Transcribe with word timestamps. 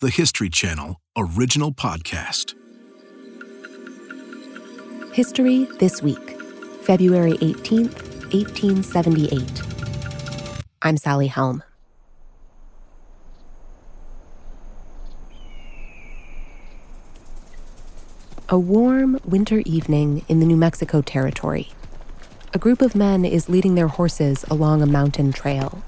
the 0.00 0.10
History 0.10 0.48
Channel 0.48 1.00
original 1.16 1.72
podcast. 1.72 2.54
History 5.12 5.64
This 5.80 6.00
Week, 6.00 6.40
February 6.82 7.32
18th, 7.38 8.32
1878. 8.32 9.42
I'm 10.82 10.96
Sally 10.98 11.26
Helm. 11.26 11.64
A 18.48 18.56
warm 18.56 19.18
winter 19.24 19.64
evening 19.66 20.24
in 20.28 20.38
the 20.38 20.46
New 20.46 20.56
Mexico 20.56 21.02
Territory. 21.02 21.70
A 22.54 22.58
group 22.60 22.82
of 22.82 22.94
men 22.94 23.24
is 23.24 23.48
leading 23.48 23.74
their 23.74 23.88
horses 23.88 24.44
along 24.48 24.80
a 24.80 24.86
mountain 24.86 25.32
trail. 25.32 25.82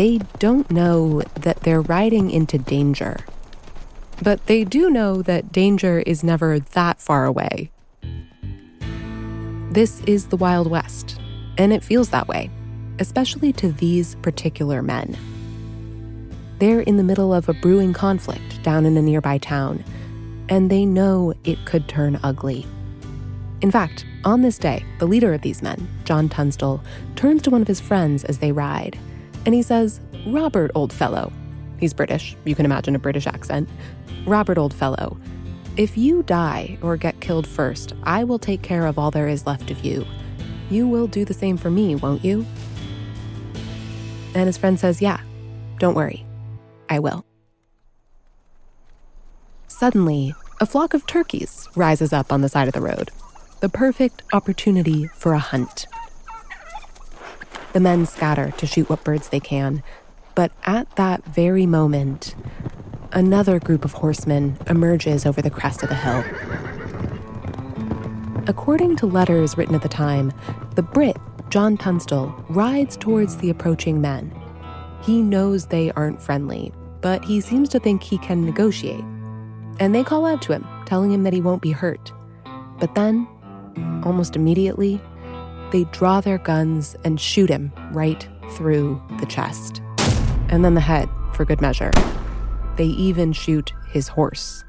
They 0.00 0.16
don't 0.38 0.70
know 0.70 1.20
that 1.34 1.60
they're 1.60 1.82
riding 1.82 2.30
into 2.30 2.56
danger. 2.56 3.18
But 4.22 4.46
they 4.46 4.64
do 4.64 4.88
know 4.88 5.20
that 5.20 5.52
danger 5.52 5.98
is 6.06 6.24
never 6.24 6.58
that 6.58 7.02
far 7.02 7.26
away. 7.26 7.70
This 9.70 10.00
is 10.04 10.28
the 10.28 10.38
Wild 10.38 10.70
West, 10.70 11.20
and 11.58 11.70
it 11.70 11.84
feels 11.84 12.08
that 12.08 12.28
way, 12.28 12.48
especially 12.98 13.52
to 13.52 13.72
these 13.72 14.14
particular 14.22 14.80
men. 14.80 15.18
They're 16.60 16.80
in 16.80 16.96
the 16.96 17.04
middle 17.04 17.34
of 17.34 17.50
a 17.50 17.52
brewing 17.52 17.92
conflict 17.92 18.62
down 18.62 18.86
in 18.86 18.96
a 18.96 19.02
nearby 19.02 19.36
town 19.36 19.84
and 20.48 20.70
they 20.70 20.86
know 20.86 21.34
it 21.44 21.66
could 21.66 21.88
turn 21.88 22.18
ugly. 22.22 22.66
In 23.60 23.70
fact, 23.70 24.06
on 24.24 24.40
this 24.40 24.56
day, 24.56 24.82
the 24.98 25.06
leader 25.06 25.34
of 25.34 25.42
these 25.42 25.60
men, 25.60 25.86
John 26.04 26.30
Tunstall, 26.30 26.82
turns 27.16 27.42
to 27.42 27.50
one 27.50 27.60
of 27.60 27.68
his 27.68 27.80
friends 27.80 28.24
as 28.24 28.38
they 28.38 28.50
ride, 28.50 28.98
and 29.46 29.54
he 29.54 29.62
says, 29.62 30.00
Robert, 30.26 30.70
old 30.74 30.92
fellow. 30.92 31.32
He's 31.78 31.94
British, 31.94 32.36
you 32.44 32.54
can 32.54 32.66
imagine 32.66 32.94
a 32.94 32.98
British 32.98 33.26
accent. 33.26 33.68
Robert, 34.26 34.58
old 34.58 34.74
fellow, 34.74 35.18
if 35.76 35.96
you 35.96 36.22
die 36.24 36.78
or 36.82 36.96
get 36.96 37.20
killed 37.20 37.46
first, 37.46 37.94
I 38.02 38.24
will 38.24 38.38
take 38.38 38.62
care 38.62 38.86
of 38.86 38.98
all 38.98 39.10
there 39.10 39.28
is 39.28 39.46
left 39.46 39.70
of 39.70 39.84
you. 39.84 40.06
You 40.68 40.86
will 40.86 41.06
do 41.06 41.24
the 41.24 41.34
same 41.34 41.56
for 41.56 41.70
me, 41.70 41.94
won't 41.94 42.24
you? 42.24 42.44
And 44.34 44.46
his 44.46 44.58
friend 44.58 44.78
says, 44.78 45.00
Yeah, 45.00 45.20
don't 45.78 45.94
worry, 45.94 46.24
I 46.88 46.98
will. 46.98 47.24
Suddenly, 49.68 50.34
a 50.60 50.66
flock 50.66 50.92
of 50.92 51.06
turkeys 51.06 51.66
rises 51.74 52.12
up 52.12 52.30
on 52.30 52.42
the 52.42 52.48
side 52.48 52.68
of 52.68 52.74
the 52.74 52.82
road. 52.82 53.10
The 53.60 53.70
perfect 53.70 54.22
opportunity 54.32 55.06
for 55.06 55.32
a 55.32 55.38
hunt. 55.38 55.86
The 57.72 57.80
men 57.80 58.06
scatter 58.06 58.50
to 58.52 58.66
shoot 58.66 58.88
what 58.88 59.04
birds 59.04 59.28
they 59.28 59.40
can, 59.40 59.82
but 60.34 60.52
at 60.64 60.94
that 60.96 61.24
very 61.24 61.66
moment, 61.66 62.34
another 63.12 63.58
group 63.58 63.84
of 63.84 63.92
horsemen 63.92 64.58
emerges 64.66 65.24
over 65.26 65.40
the 65.40 65.50
crest 65.50 65.82
of 65.82 65.88
the 65.88 65.94
hill. 65.94 66.24
According 68.46 68.96
to 68.96 69.06
letters 69.06 69.56
written 69.56 69.74
at 69.74 69.82
the 69.82 69.88
time, 69.88 70.32
the 70.74 70.82
Brit, 70.82 71.16
John 71.50 71.76
Tunstall, 71.76 72.34
rides 72.48 72.96
towards 72.96 73.36
the 73.36 73.50
approaching 73.50 74.00
men. 74.00 74.32
He 75.02 75.22
knows 75.22 75.66
they 75.66 75.92
aren't 75.92 76.20
friendly, 76.20 76.72
but 77.00 77.24
he 77.24 77.40
seems 77.40 77.68
to 77.70 77.78
think 77.78 78.02
he 78.02 78.18
can 78.18 78.44
negotiate 78.44 79.04
and 79.80 79.94
they 79.94 80.04
call 80.04 80.26
out 80.26 80.42
to 80.42 80.52
him, 80.52 80.66
telling 80.84 81.10
him 81.10 81.24
that 81.24 81.32
he 81.32 81.40
won't 81.40 81.62
be 81.62 81.72
hurt. 81.72 82.12
But 82.78 82.94
then, 82.94 83.26
almost 84.04 84.36
immediately, 84.36 85.00
they 85.72 85.84
draw 85.84 86.20
their 86.20 86.38
guns 86.38 86.96
and 87.04 87.20
shoot 87.20 87.48
him 87.48 87.72
right 87.92 88.28
through 88.52 89.00
the 89.20 89.26
chest. 89.26 89.80
And 90.48 90.64
then 90.64 90.74
the 90.74 90.80
head, 90.80 91.08
for 91.32 91.44
good 91.44 91.60
measure. 91.60 91.92
They 92.76 92.86
even 92.86 93.32
shoot 93.32 93.72
his 93.90 94.08
horse. 94.08 94.64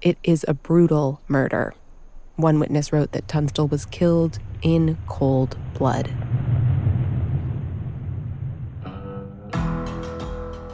It 0.00 0.18
is 0.22 0.44
a 0.46 0.54
brutal 0.54 1.20
murder. 1.28 1.74
One 2.36 2.58
witness 2.58 2.92
wrote 2.92 3.12
that 3.12 3.28
Tunstall 3.28 3.68
was 3.68 3.86
killed 3.86 4.38
in 4.62 4.98
cold 5.06 5.56
blood. 5.74 6.10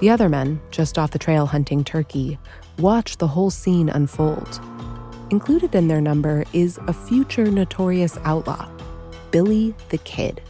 The 0.01 0.09
other 0.11 0.29
men, 0.29 0.61
just 0.71 0.99
off 0.99 1.11
the 1.11 1.19
trail 1.19 1.47
hunting 1.47 1.85
turkey, 1.85 2.39
watch 2.79 3.19
the 3.19 3.29
whole 3.29 3.51
scene 3.51 3.89
unfold. 3.91 4.61
Included 5.31 5.77
in 5.77 5.87
their 5.87 6.01
number 6.01 6.45
is 6.53 6.81
a 6.89 6.93
future 6.93 7.49
notorious 7.49 8.19
outlaw, 8.25 8.69
Billy 9.31 9.73
the 9.91 9.99
Kid. 9.99 10.43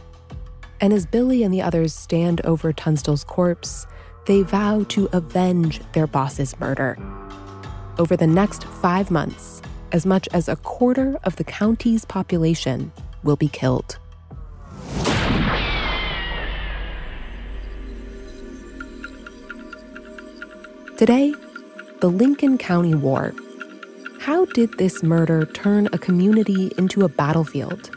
And 0.79 0.91
as 0.91 1.05
Billy 1.05 1.43
and 1.43 1.53
the 1.53 1.61
others 1.61 1.93
stand 1.93 2.41
over 2.45 2.73
Tunstall's 2.73 3.23
corpse, 3.23 3.85
they 4.25 4.41
vow 4.41 4.83
to 4.89 5.07
avenge 5.13 5.81
their 5.93 6.07
boss's 6.07 6.59
murder. 6.59 6.97
Over 7.99 8.17
the 8.17 8.25
next 8.25 8.63
five 8.63 9.11
months, 9.11 9.61
as 9.91 10.07
much 10.07 10.27
as 10.33 10.49
a 10.49 10.55
quarter 10.55 11.19
of 11.25 11.35
the 11.35 11.43
county's 11.43 12.03
population 12.03 12.91
will 13.23 13.35
be 13.35 13.49
killed. 13.49 13.99
Today, 20.97 21.35
the 21.99 22.09
Lincoln 22.09 22.57
County 22.57 22.95
War. 22.95 23.31
How 24.21 24.45
did 24.45 24.77
this 24.77 25.01
murder 25.01 25.47
turn 25.47 25.87
a 25.93 25.97
community 25.97 26.71
into 26.77 27.03
a 27.03 27.09
battlefield? 27.09 27.89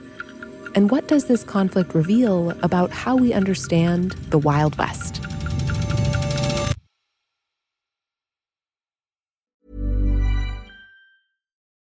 And 0.74 0.90
what 0.90 1.06
does 1.06 1.26
this 1.26 1.44
conflict 1.44 1.94
reveal 1.94 2.52
about 2.62 2.90
how 2.90 3.14
we 3.14 3.34
understand 3.34 4.12
the 4.30 4.38
Wild 4.38 4.78
West? 4.78 5.20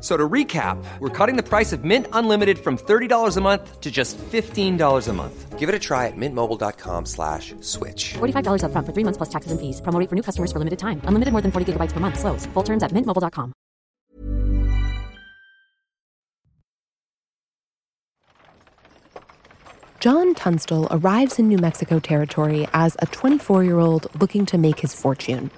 So 0.00 0.16
to 0.16 0.28
recap, 0.28 0.78
we're 1.00 1.08
cutting 1.08 1.36
the 1.36 1.42
price 1.42 1.72
of 1.72 1.84
Mint 1.84 2.06
Unlimited 2.12 2.58
from 2.58 2.78
$30 2.78 3.36
a 3.36 3.40
month 3.40 3.80
to 3.80 3.90
just 3.90 4.16
$15 4.18 5.08
a 5.08 5.12
month. 5.12 5.58
Give 5.58 5.68
it 5.68 5.74
a 5.74 5.78
try 5.78 6.06
at 6.06 6.16
mintmobile.com 6.16 7.06
slash 7.06 7.56
switch. 7.60 8.14
$45 8.14 8.62
up 8.62 8.70
front 8.70 8.86
for 8.86 8.92
three 8.92 9.02
months 9.02 9.16
plus 9.16 9.28
taxes 9.28 9.50
and 9.50 9.60
fees. 9.60 9.80
Promo 9.80 10.08
for 10.08 10.14
new 10.14 10.22
customers 10.22 10.52
for 10.52 10.60
limited 10.60 10.78
time. 10.78 11.00
Unlimited 11.02 11.32
more 11.32 11.40
than 11.40 11.50
40 11.50 11.72
gigabytes 11.72 11.90
per 11.90 11.98
month. 11.98 12.20
Slows. 12.20 12.46
Full 12.46 12.62
terms 12.62 12.84
at 12.84 12.92
mintmobile.com. 12.92 13.52
John 19.98 20.32
Tunstall 20.36 20.86
arrives 20.92 21.40
in 21.40 21.48
New 21.48 21.58
Mexico 21.58 21.98
territory 21.98 22.68
as 22.72 22.94
a 23.02 23.06
24-year-old 23.06 24.06
looking 24.20 24.46
to 24.46 24.56
make 24.56 24.78
his 24.78 24.94
fortune. 24.94 25.50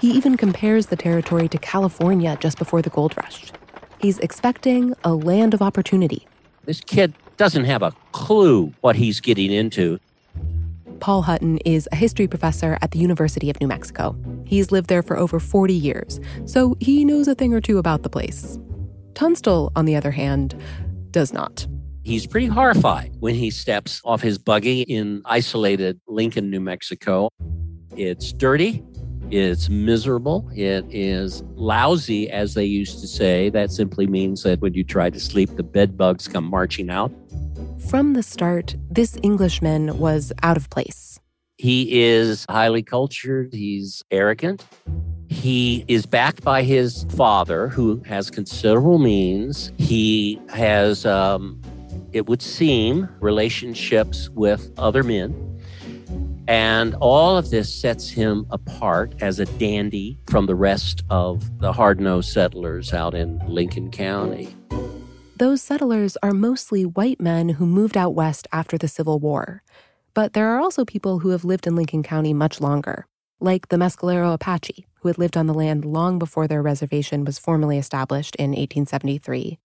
He 0.00 0.10
even 0.12 0.38
compares 0.38 0.86
the 0.86 0.96
territory 0.96 1.48
to 1.48 1.58
California 1.58 2.38
just 2.40 2.56
before 2.56 2.80
the 2.80 2.88
gold 2.88 3.14
rush. 3.18 3.52
He's 3.98 4.18
expecting 4.18 4.94
a 5.02 5.14
land 5.14 5.54
of 5.54 5.62
opportunity. 5.62 6.26
This 6.64 6.80
kid 6.80 7.14
doesn't 7.36 7.64
have 7.64 7.82
a 7.82 7.92
clue 8.12 8.72
what 8.80 8.96
he's 8.96 9.20
getting 9.20 9.50
into. 9.52 9.98
Paul 11.00 11.22
Hutton 11.22 11.58
is 11.58 11.88
a 11.92 11.96
history 11.96 12.26
professor 12.26 12.78
at 12.82 12.90
the 12.90 12.98
University 12.98 13.50
of 13.50 13.60
New 13.60 13.68
Mexico. 13.68 14.16
He's 14.44 14.72
lived 14.72 14.88
there 14.88 15.02
for 15.02 15.16
over 15.16 15.38
40 15.38 15.72
years, 15.72 16.20
so 16.44 16.76
he 16.80 17.04
knows 17.04 17.28
a 17.28 17.34
thing 17.34 17.54
or 17.54 17.60
two 17.60 17.78
about 17.78 18.02
the 18.02 18.10
place. 18.10 18.58
Tunstall, 19.14 19.72
on 19.76 19.84
the 19.84 19.96
other 19.96 20.10
hand, 20.10 20.54
does 21.10 21.32
not. 21.32 21.66
He's 22.02 22.26
pretty 22.26 22.46
horrified 22.46 23.14
when 23.20 23.34
he 23.34 23.50
steps 23.50 24.00
off 24.04 24.22
his 24.22 24.38
buggy 24.38 24.82
in 24.82 25.22
isolated 25.24 26.00
Lincoln, 26.08 26.50
New 26.50 26.60
Mexico. 26.60 27.28
It's 27.96 28.32
dirty, 28.32 28.82
it's 29.30 29.68
miserable. 29.68 30.48
It 30.54 30.84
is 30.90 31.42
lousy, 31.54 32.30
as 32.30 32.54
they 32.54 32.64
used 32.64 33.00
to 33.00 33.06
say. 33.06 33.50
That 33.50 33.70
simply 33.70 34.06
means 34.06 34.42
that 34.42 34.60
when 34.60 34.74
you 34.74 34.84
try 34.84 35.10
to 35.10 35.20
sleep, 35.20 35.56
the 35.56 35.62
bed 35.62 35.96
bugs 35.96 36.28
come 36.28 36.44
marching 36.44 36.90
out. 36.90 37.12
From 37.88 38.14
the 38.14 38.22
start, 38.22 38.76
this 38.90 39.16
Englishman 39.22 39.98
was 39.98 40.32
out 40.42 40.56
of 40.56 40.70
place. 40.70 41.20
He 41.56 42.02
is 42.02 42.46
highly 42.48 42.82
cultured, 42.82 43.52
he's 43.52 44.02
arrogant. 44.10 44.64
He 45.28 45.84
is 45.88 46.06
backed 46.06 46.42
by 46.42 46.62
his 46.62 47.04
father, 47.16 47.68
who 47.68 48.02
has 48.06 48.30
considerable 48.30 48.98
means. 48.98 49.72
He 49.76 50.40
has, 50.48 51.04
um, 51.04 51.60
it 52.12 52.26
would 52.26 52.40
seem, 52.40 53.08
relationships 53.20 54.30
with 54.30 54.72
other 54.78 55.02
men. 55.02 55.47
And 56.48 56.94
all 56.94 57.36
of 57.36 57.50
this 57.50 57.72
sets 57.72 58.08
him 58.08 58.46
apart 58.50 59.14
as 59.20 59.38
a 59.38 59.44
dandy 59.44 60.18
from 60.28 60.46
the 60.46 60.54
rest 60.54 61.04
of 61.10 61.58
the 61.58 61.74
hard 61.74 62.00
nosed 62.00 62.32
settlers 62.32 62.94
out 62.94 63.14
in 63.14 63.38
Lincoln 63.46 63.90
County. 63.90 64.48
Those 65.36 65.60
settlers 65.60 66.16
are 66.22 66.32
mostly 66.32 66.86
white 66.86 67.20
men 67.20 67.50
who 67.50 67.66
moved 67.66 67.98
out 67.98 68.14
west 68.14 68.48
after 68.50 68.78
the 68.78 68.88
Civil 68.88 69.18
War. 69.18 69.62
But 70.14 70.32
there 70.32 70.48
are 70.48 70.58
also 70.58 70.86
people 70.86 71.18
who 71.18 71.28
have 71.28 71.44
lived 71.44 71.66
in 71.66 71.76
Lincoln 71.76 72.02
County 72.02 72.32
much 72.32 72.62
longer, 72.62 73.06
like 73.40 73.68
the 73.68 73.76
Mescalero 73.76 74.32
Apache, 74.32 74.86
who 74.94 75.08
had 75.08 75.18
lived 75.18 75.36
on 75.36 75.46
the 75.46 75.54
land 75.54 75.84
long 75.84 76.18
before 76.18 76.48
their 76.48 76.62
reservation 76.62 77.26
was 77.26 77.38
formally 77.38 77.76
established 77.76 78.34
in 78.36 78.52
1873, 78.52 79.58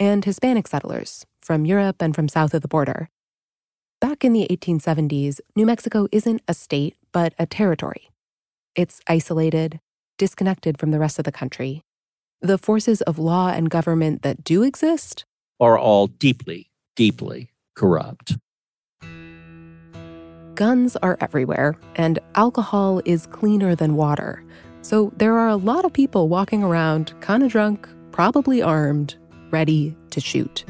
and 0.00 0.24
Hispanic 0.24 0.66
settlers 0.66 1.24
from 1.38 1.64
Europe 1.64 2.02
and 2.02 2.12
from 2.12 2.28
south 2.28 2.54
of 2.54 2.62
the 2.62 2.68
border. 2.68 3.08
Back 4.04 4.22
in 4.22 4.34
the 4.34 4.46
1870s, 4.50 5.40
New 5.56 5.64
Mexico 5.64 6.06
isn't 6.12 6.42
a 6.46 6.52
state, 6.52 6.94
but 7.10 7.32
a 7.38 7.46
territory. 7.46 8.10
It's 8.74 9.00
isolated, 9.08 9.80
disconnected 10.18 10.78
from 10.78 10.90
the 10.90 10.98
rest 10.98 11.18
of 11.18 11.24
the 11.24 11.32
country. 11.32 11.80
The 12.42 12.58
forces 12.58 13.00
of 13.00 13.18
law 13.18 13.48
and 13.48 13.70
government 13.70 14.20
that 14.20 14.44
do 14.44 14.62
exist 14.62 15.24
are 15.58 15.78
all 15.78 16.08
deeply, 16.08 16.70
deeply 16.94 17.48
corrupt. 17.76 18.36
Guns 20.54 20.96
are 20.96 21.16
everywhere, 21.22 21.74
and 21.96 22.18
alcohol 22.34 23.00
is 23.06 23.26
cleaner 23.28 23.74
than 23.74 23.96
water. 23.96 24.44
So 24.82 25.14
there 25.16 25.38
are 25.38 25.48
a 25.48 25.56
lot 25.56 25.86
of 25.86 25.94
people 25.94 26.28
walking 26.28 26.62
around, 26.62 27.18
kind 27.22 27.42
of 27.42 27.50
drunk, 27.50 27.88
probably 28.12 28.60
armed, 28.60 29.14
ready 29.50 29.96
to 30.10 30.20
shoot. 30.20 30.66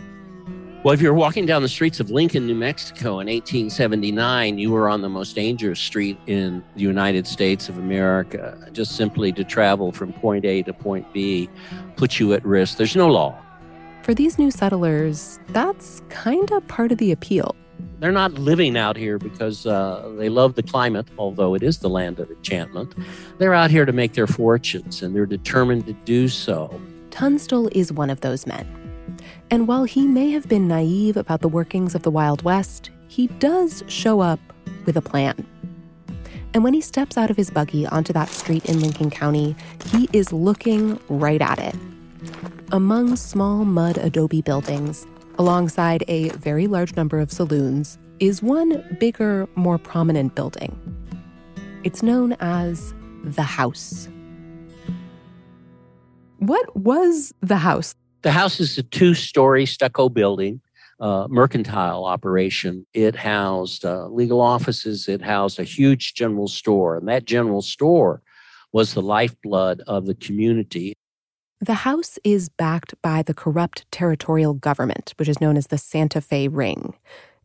Well, 0.84 0.92
if 0.92 1.00
you're 1.00 1.14
walking 1.14 1.46
down 1.46 1.62
the 1.62 1.68
streets 1.70 1.98
of 1.98 2.10
Lincoln, 2.10 2.46
New 2.46 2.54
Mexico 2.54 3.12
in 3.12 3.28
1879, 3.28 4.58
you 4.58 4.70
were 4.70 4.90
on 4.90 5.00
the 5.00 5.08
most 5.08 5.34
dangerous 5.34 5.80
street 5.80 6.18
in 6.26 6.62
the 6.74 6.82
United 6.82 7.26
States 7.26 7.70
of 7.70 7.78
America. 7.78 8.68
Just 8.70 8.94
simply 8.94 9.32
to 9.32 9.44
travel 9.44 9.92
from 9.92 10.12
point 10.12 10.44
A 10.44 10.62
to 10.64 10.74
point 10.74 11.10
B 11.14 11.48
puts 11.96 12.20
you 12.20 12.34
at 12.34 12.44
risk. 12.44 12.76
There's 12.76 12.96
no 12.96 13.08
law. 13.08 13.34
For 14.02 14.12
these 14.12 14.38
new 14.38 14.50
settlers, 14.50 15.40
that's 15.48 16.02
kind 16.10 16.52
of 16.52 16.68
part 16.68 16.92
of 16.92 16.98
the 16.98 17.12
appeal. 17.12 17.56
They're 18.00 18.12
not 18.12 18.34
living 18.34 18.76
out 18.76 18.98
here 18.98 19.18
because 19.18 19.64
uh, 19.64 20.12
they 20.18 20.28
love 20.28 20.54
the 20.54 20.62
climate, 20.62 21.08
although 21.16 21.54
it 21.54 21.62
is 21.62 21.78
the 21.78 21.88
land 21.88 22.18
of 22.18 22.30
enchantment. 22.30 22.94
They're 23.38 23.54
out 23.54 23.70
here 23.70 23.86
to 23.86 23.92
make 23.92 24.12
their 24.12 24.26
fortunes, 24.26 25.02
and 25.02 25.16
they're 25.16 25.24
determined 25.24 25.86
to 25.86 25.94
do 25.94 26.28
so. 26.28 26.78
Tunstall 27.10 27.70
is 27.72 27.90
one 27.90 28.10
of 28.10 28.20
those 28.20 28.46
men. 28.46 28.83
And 29.50 29.68
while 29.68 29.84
he 29.84 30.06
may 30.06 30.30
have 30.30 30.48
been 30.48 30.66
naive 30.66 31.16
about 31.16 31.40
the 31.40 31.48
workings 31.48 31.94
of 31.94 32.02
the 32.02 32.10
Wild 32.10 32.42
West, 32.42 32.90
he 33.08 33.26
does 33.26 33.84
show 33.86 34.20
up 34.20 34.40
with 34.86 34.96
a 34.96 35.02
plan. 35.02 35.46
And 36.52 36.62
when 36.62 36.74
he 36.74 36.80
steps 36.80 37.16
out 37.16 37.30
of 37.30 37.36
his 37.36 37.50
buggy 37.50 37.86
onto 37.86 38.12
that 38.12 38.28
street 38.28 38.64
in 38.66 38.80
Lincoln 38.80 39.10
County, 39.10 39.56
he 39.86 40.08
is 40.12 40.32
looking 40.32 40.98
right 41.08 41.42
at 41.42 41.58
it. 41.58 41.74
Among 42.72 43.16
small 43.16 43.64
mud 43.64 43.98
adobe 43.98 44.42
buildings, 44.42 45.06
alongside 45.38 46.04
a 46.08 46.30
very 46.30 46.66
large 46.66 46.94
number 46.96 47.20
of 47.20 47.32
saloons, 47.32 47.98
is 48.20 48.42
one 48.42 48.96
bigger, 49.00 49.48
more 49.56 49.78
prominent 49.78 50.34
building. 50.34 50.78
It's 51.82 52.02
known 52.02 52.34
as 52.40 52.94
the 53.24 53.42
House. 53.42 54.08
What 56.38 56.76
was 56.76 57.32
the 57.40 57.56
house? 57.56 57.94
The 58.24 58.32
house 58.32 58.58
is 58.58 58.78
a 58.78 58.82
two 58.82 59.12
story 59.12 59.66
stucco 59.66 60.08
building, 60.08 60.62
uh, 60.98 61.26
mercantile 61.28 62.06
operation. 62.06 62.86
It 62.94 63.14
housed 63.14 63.84
uh, 63.84 64.06
legal 64.06 64.40
offices, 64.40 65.08
it 65.08 65.20
housed 65.20 65.60
a 65.60 65.62
huge 65.62 66.14
general 66.14 66.48
store, 66.48 66.96
and 66.96 67.06
that 67.06 67.26
general 67.26 67.60
store 67.60 68.22
was 68.72 68.94
the 68.94 69.02
lifeblood 69.02 69.82
of 69.86 70.06
the 70.06 70.14
community. 70.14 70.94
The 71.60 71.74
House 71.74 72.18
is 72.24 72.48
backed 72.48 72.94
by 73.02 73.22
the 73.22 73.34
corrupt 73.34 73.84
territorial 73.92 74.54
government, 74.54 75.12
which 75.18 75.28
is 75.28 75.38
known 75.38 75.58
as 75.58 75.66
the 75.66 75.78
Santa 75.78 76.22
Fe 76.22 76.48
Ring. 76.48 76.94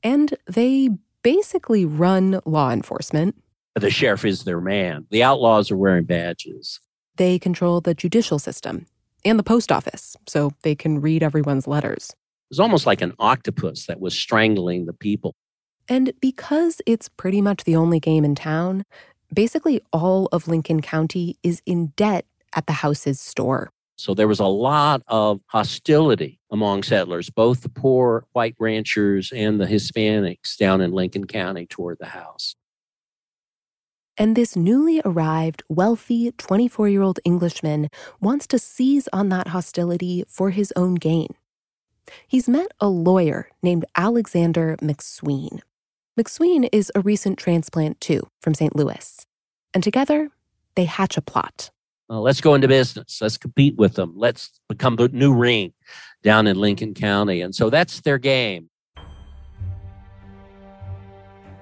And 0.01 0.33
they 0.47 0.91
basically 1.23 1.83
run 1.83 2.39
law 2.45 2.71
enforcement. 2.71 3.35
The 3.75 3.91
sheriff 3.91 4.23
is 4.23 4.45
their 4.45 4.61
man. 4.61 5.07
The 5.09 5.23
outlaws 5.23 5.71
are 5.71 5.77
wearing 5.77 6.05
badges. 6.05 6.79
They 7.17 7.37
control 7.37 7.81
the 7.81 7.93
judicial 7.93 8.39
system 8.39 8.85
and 9.25 9.39
the 9.39 9.43
post 9.43 9.71
office, 9.71 10.15
so 10.27 10.51
they 10.63 10.75
can 10.75 11.01
read 11.01 11.23
everyone's 11.23 11.67
letters. 11.67 12.09
It 12.11 12.51
was 12.51 12.59
almost 12.59 12.85
like 12.85 13.01
an 13.01 13.13
octopus 13.19 13.85
that 13.85 13.99
was 13.99 14.13
strangling 14.13 14.85
the 14.85 14.93
people. 14.93 15.35
And 15.87 16.13
because 16.21 16.81
it's 16.85 17.09
pretty 17.09 17.41
much 17.41 17.63
the 17.63 17.75
only 17.75 17.99
game 17.99 18.23
in 18.23 18.35
town, 18.35 18.83
basically 19.33 19.81
all 19.91 20.27
of 20.31 20.47
Lincoln 20.47 20.81
County 20.81 21.37
is 21.43 21.61
in 21.65 21.87
debt 21.95 22.25
at 22.53 22.67
the 22.67 22.73
house's 22.73 23.19
store. 23.19 23.69
So 23.97 24.13
there 24.13 24.27
was 24.27 24.39
a 24.39 24.45
lot 24.45 25.01
of 25.07 25.41
hostility 25.47 26.39
among 26.51 26.83
settlers, 26.83 27.29
both 27.29 27.61
the 27.61 27.69
poor 27.69 28.25
white 28.31 28.55
ranchers 28.57 29.31
and 29.33 29.59
the 29.59 29.65
Hispanics 29.65 30.55
down 30.55 30.79
in 30.79 30.91
Lincoln 30.91 31.27
County 31.27 31.65
toward 31.65 31.97
the 31.99 32.05
house. 32.05 32.55
And 34.19 34.35
this 34.35 34.53
newly 34.53 35.01
arrived, 35.05 35.63
wealthy 35.69 36.33
24 36.33 36.89
year 36.89 37.01
old 37.01 37.21
Englishman 37.23 37.87
wants 38.19 38.45
to 38.47 38.59
seize 38.59 39.07
on 39.13 39.29
that 39.29 39.47
hostility 39.47 40.25
for 40.27 40.49
his 40.49 40.73
own 40.75 40.95
gain. 40.95 41.29
He's 42.27 42.49
met 42.49 42.67
a 42.81 42.89
lawyer 42.89 43.49
named 43.63 43.85
Alexander 43.95 44.75
McSween. 44.81 45.61
McSween 46.19 46.67
is 46.73 46.91
a 46.95 46.99
recent 46.99 47.39
transplant, 47.39 48.01
too, 48.01 48.27
from 48.41 48.53
St. 48.53 48.75
Louis. 48.75 49.25
And 49.73 49.81
together, 49.81 50.29
they 50.75 50.83
hatch 50.83 51.15
a 51.15 51.21
plot. 51.21 51.69
Uh, 52.09 52.19
let's 52.19 52.41
go 52.41 52.55
into 52.55 52.67
business. 52.67 53.21
Let's 53.21 53.37
compete 53.37 53.77
with 53.77 53.93
them. 53.93 54.13
Let's 54.17 54.59
become 54.67 54.97
the 54.97 55.07
new 55.07 55.33
ring 55.33 55.71
down 56.23 56.45
in 56.45 56.59
Lincoln 56.59 56.93
County. 56.93 57.39
And 57.39 57.55
so 57.55 57.69
that's 57.69 58.01
their 58.01 58.17
game. 58.17 58.69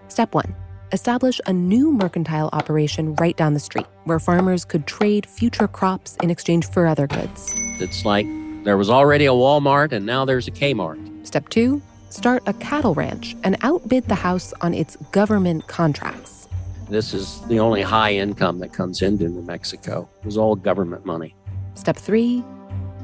Step 0.08 0.34
one 0.34 0.56
establish 0.92 1.42
a 1.46 1.54
new 1.54 1.92
mercantile 1.92 2.50
operation 2.54 3.16
right 3.16 3.36
down 3.36 3.54
the 3.54 3.60
street 3.60 3.86
where 4.06 4.20
farmers 4.20 4.66
could 4.66 4.88
trade 4.88 5.26
future 5.26 5.68
crops 5.68 6.18
in 6.22 6.30
exchange 6.30 6.70
for 6.70 6.88
other 6.88 7.08
goods. 7.08 7.54
It's 7.80 8.06
like 8.06 8.26
there 8.64 8.78
was 8.78 8.90
already 8.90 9.26
a 9.26 9.32
Walmart 9.32 9.92
and 9.92 10.06
now 10.06 10.26
there's 10.26 10.48
a 10.48 10.52
Kmart. 10.52 11.26
Step 11.26 11.50
two 11.50 11.82
start 12.10 12.42
a 12.46 12.54
cattle 12.54 12.94
ranch 12.94 13.36
and 13.44 13.58
outbid 13.62 14.06
the 14.06 14.16
house 14.16 14.54
on 14.62 14.74
its 14.74 14.96
government 15.12 15.68
contracts. 15.68 16.48
This 16.90 17.14
is 17.14 17.42
the 17.48 17.60
only 17.60 17.82
high 17.82 18.14
income 18.14 18.60
that 18.60 18.72
comes 18.72 19.02
into 19.02 19.28
New 19.28 19.42
Mexico. 19.42 20.08
It 20.20 20.26
was 20.26 20.38
all 20.38 20.56
government 20.56 21.06
money. 21.06 21.36
Step 21.76 21.98
three 21.98 22.44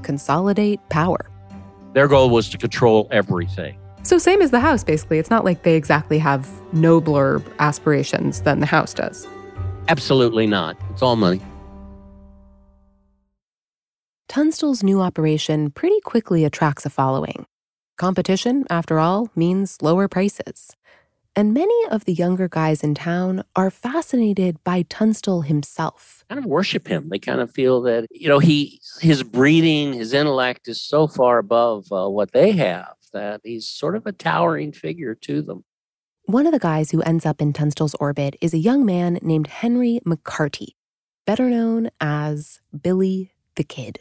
consolidate 0.04 0.80
power. 0.90 1.30
Their 1.94 2.08
goal 2.08 2.30
was 2.30 2.50
to 2.50 2.58
control 2.58 3.08
everything. 3.12 3.78
So, 4.04 4.18
same 4.18 4.42
as 4.42 4.52
the 4.52 4.60
House, 4.60 4.84
basically. 4.84 5.18
It's 5.18 5.30
not 5.30 5.46
like 5.46 5.64
they 5.64 5.76
exactly 5.76 6.20
have 6.20 6.50
nobler 6.74 7.42
aspirations 7.60 8.42
than 8.42 8.60
the 8.60 8.66
House 8.66 8.94
does. 8.94 9.26
Absolutely 9.88 10.46
not. 10.46 10.78
It's 10.92 11.02
all 11.02 11.16
money. 11.16 11.42
Tunstall's 14.28 14.84
new 14.84 15.00
operation 15.00 15.72
pretty 15.72 16.02
quickly 16.02 16.44
attracts 16.44 16.86
a 16.86 16.90
following. 16.90 17.46
Competition, 17.98 18.66
after 18.70 19.00
all, 19.00 19.30
means 19.36 19.82
lower 19.82 20.08
prices. 20.10 20.76
And 21.36 21.54
many 21.54 21.88
of 21.90 22.06
the 22.06 22.14
younger 22.14 22.48
guys 22.48 22.84
in 22.84 22.96
town 22.96 23.44
are 23.56 23.72
fascinated 23.72 24.62
by 24.64 24.84
Tunstall 24.84 25.42
himself. 25.42 26.26
Kind 26.30 26.40
of 26.40 26.46
worship 26.46 26.88
him. 26.88 27.10
They 27.10 27.20
kind 27.20 27.42
of 27.42 27.52
feel 27.52 27.82
that, 27.84 28.08
you 28.12 28.28
know, 28.28 28.40
he 28.40 28.82
his 29.00 29.24
breeding, 29.24 29.94
his 29.94 30.14
intellect 30.14 30.68
is 30.68 30.82
so 30.82 31.08
far 31.08 31.38
above 31.38 31.92
uh, 31.92 32.10
what 32.10 32.34
they 32.34 32.52
have 32.52 32.96
that 33.14 33.42
he's 33.44 33.68
sort 33.68 33.96
of 33.96 34.06
a 34.06 34.12
towering 34.12 34.72
figure 34.72 35.16
to 35.16 35.42
them. 35.42 35.64
One 36.26 36.46
of 36.46 36.54
the 36.54 36.60
guys 36.60 36.92
who 36.92 37.02
ends 37.02 37.26
up 37.26 37.42
in 37.42 37.54
Tunstall's 37.54 37.96
orbit 37.96 38.36
is 38.42 38.54
a 38.54 38.58
young 38.58 38.86
man 38.86 39.20
named 39.22 39.48
Henry 39.48 40.00
McCarty, 40.06 40.70
better 41.26 41.50
known 41.50 41.90
as 42.00 42.60
Billy 42.82 43.34
the 43.56 43.64
Kid 43.64 44.00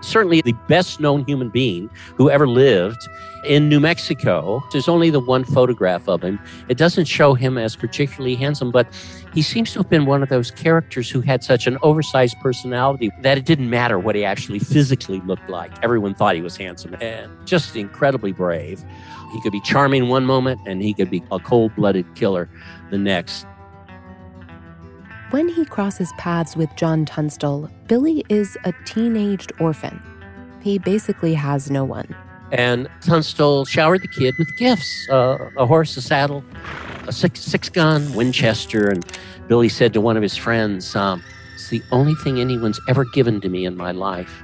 certainly 0.00 0.40
the 0.40 0.54
best 0.68 1.00
known 1.00 1.24
human 1.24 1.48
being 1.48 1.90
who 2.16 2.30
ever 2.30 2.46
lived 2.46 3.08
in 3.44 3.68
New 3.68 3.80
Mexico. 3.80 4.62
There's 4.72 4.88
only 4.88 5.10
the 5.10 5.20
one 5.20 5.44
photograph 5.44 6.08
of 6.08 6.22
him. 6.22 6.38
It 6.68 6.76
doesn't 6.76 7.06
show 7.06 7.34
him 7.34 7.56
as 7.56 7.76
particularly 7.76 8.34
handsome, 8.34 8.70
but 8.70 8.86
he 9.32 9.42
seems 9.42 9.72
to 9.72 9.78
have 9.78 9.88
been 9.88 10.06
one 10.06 10.22
of 10.22 10.28
those 10.28 10.50
characters 10.50 11.08
who 11.08 11.20
had 11.20 11.42
such 11.42 11.66
an 11.66 11.78
oversized 11.82 12.36
personality 12.40 13.10
that 13.22 13.38
it 13.38 13.46
didn't 13.46 13.70
matter 13.70 13.98
what 13.98 14.14
he 14.14 14.24
actually 14.24 14.58
physically 14.58 15.20
looked 15.20 15.48
like. 15.48 15.72
Everyone 15.82 16.14
thought 16.14 16.34
he 16.34 16.40
was 16.40 16.56
handsome 16.56 16.96
and 17.00 17.30
just 17.46 17.76
incredibly 17.76 18.32
brave. 18.32 18.84
He 19.32 19.40
could 19.40 19.52
be 19.52 19.60
charming 19.60 20.08
one 20.08 20.24
moment 20.24 20.60
and 20.66 20.82
he 20.82 20.92
could 20.92 21.10
be 21.10 21.22
a 21.30 21.38
cold 21.38 21.74
blooded 21.76 22.14
killer 22.14 22.48
the 22.90 22.98
next. 22.98 23.46
When 25.30 25.48
he 25.48 25.64
crosses 25.64 26.12
paths 26.18 26.56
with 26.56 26.74
John 26.74 27.04
Tunstall, 27.04 27.70
Billy 27.86 28.24
is 28.28 28.58
a 28.64 28.72
teenaged 28.84 29.52
orphan. 29.60 30.02
He 30.60 30.76
basically 30.78 31.34
has 31.34 31.70
no 31.70 31.84
one. 31.84 32.16
And 32.50 32.88
Tunstall 33.00 33.64
showered 33.64 34.02
the 34.02 34.08
kid 34.08 34.34
with 34.40 34.48
gifts 34.56 35.08
uh, 35.08 35.38
a 35.56 35.66
horse, 35.66 35.96
a 35.96 36.02
saddle, 36.02 36.44
a 37.06 37.12
six, 37.12 37.42
six 37.42 37.68
gun, 37.68 38.12
Winchester. 38.14 38.88
And 38.88 39.06
Billy 39.46 39.68
said 39.68 39.92
to 39.92 40.00
one 40.00 40.16
of 40.16 40.22
his 40.24 40.36
friends, 40.36 40.96
um, 40.96 41.22
It's 41.54 41.68
the 41.68 41.80
only 41.92 42.16
thing 42.16 42.40
anyone's 42.40 42.80
ever 42.88 43.04
given 43.04 43.40
to 43.42 43.48
me 43.48 43.64
in 43.64 43.76
my 43.76 43.92
life. 43.92 44.42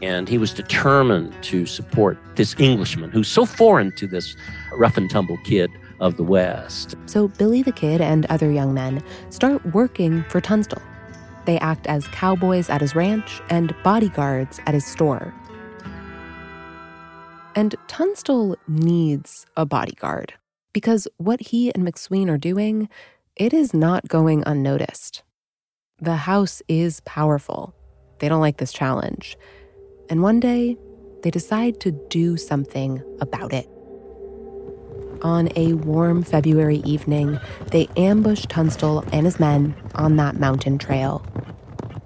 And 0.00 0.28
he 0.28 0.38
was 0.38 0.52
determined 0.52 1.34
to 1.42 1.66
support 1.66 2.18
this 2.36 2.54
Englishman 2.60 3.10
who's 3.10 3.26
so 3.26 3.44
foreign 3.44 3.90
to 3.96 4.06
this 4.06 4.36
rough 4.74 4.96
and 4.96 5.10
tumble 5.10 5.38
kid 5.38 5.72
of 6.00 6.16
the 6.16 6.22
West. 6.22 6.94
So 7.06 7.28
Billy 7.28 7.62
the 7.62 7.72
Kid 7.72 8.00
and 8.00 8.26
other 8.26 8.50
young 8.50 8.74
men 8.74 9.02
start 9.30 9.64
working 9.74 10.24
for 10.28 10.40
Tunstall. 10.40 10.82
They 11.44 11.58
act 11.58 11.86
as 11.86 12.06
cowboys 12.08 12.68
at 12.68 12.80
his 12.80 12.94
ranch 12.94 13.40
and 13.48 13.74
bodyguards 13.82 14.60
at 14.66 14.74
his 14.74 14.84
store. 14.84 15.34
And 17.54 17.74
Tunstall 17.88 18.56
needs 18.68 19.46
a 19.56 19.66
bodyguard 19.66 20.34
because 20.72 21.08
what 21.16 21.40
he 21.40 21.74
and 21.74 21.84
McSween 21.84 22.28
are 22.28 22.38
doing, 22.38 22.88
it 23.34 23.52
is 23.52 23.74
not 23.74 24.06
going 24.08 24.44
unnoticed. 24.46 25.22
The 26.00 26.16
house 26.16 26.62
is 26.68 27.00
powerful. 27.00 27.74
They 28.20 28.28
don't 28.28 28.40
like 28.40 28.58
this 28.58 28.72
challenge. 28.72 29.36
And 30.08 30.22
one 30.22 30.38
day, 30.38 30.76
they 31.22 31.30
decide 31.30 31.80
to 31.80 31.90
do 31.90 32.36
something 32.36 33.02
about 33.20 33.52
it. 33.52 33.68
On 35.22 35.48
a 35.56 35.72
warm 35.72 36.22
February 36.22 36.78
evening, 36.84 37.40
they 37.72 37.88
ambush 37.96 38.46
Tunstall 38.46 39.04
and 39.12 39.26
his 39.26 39.40
men 39.40 39.74
on 39.94 40.16
that 40.16 40.36
mountain 40.36 40.78
trail. 40.78 41.26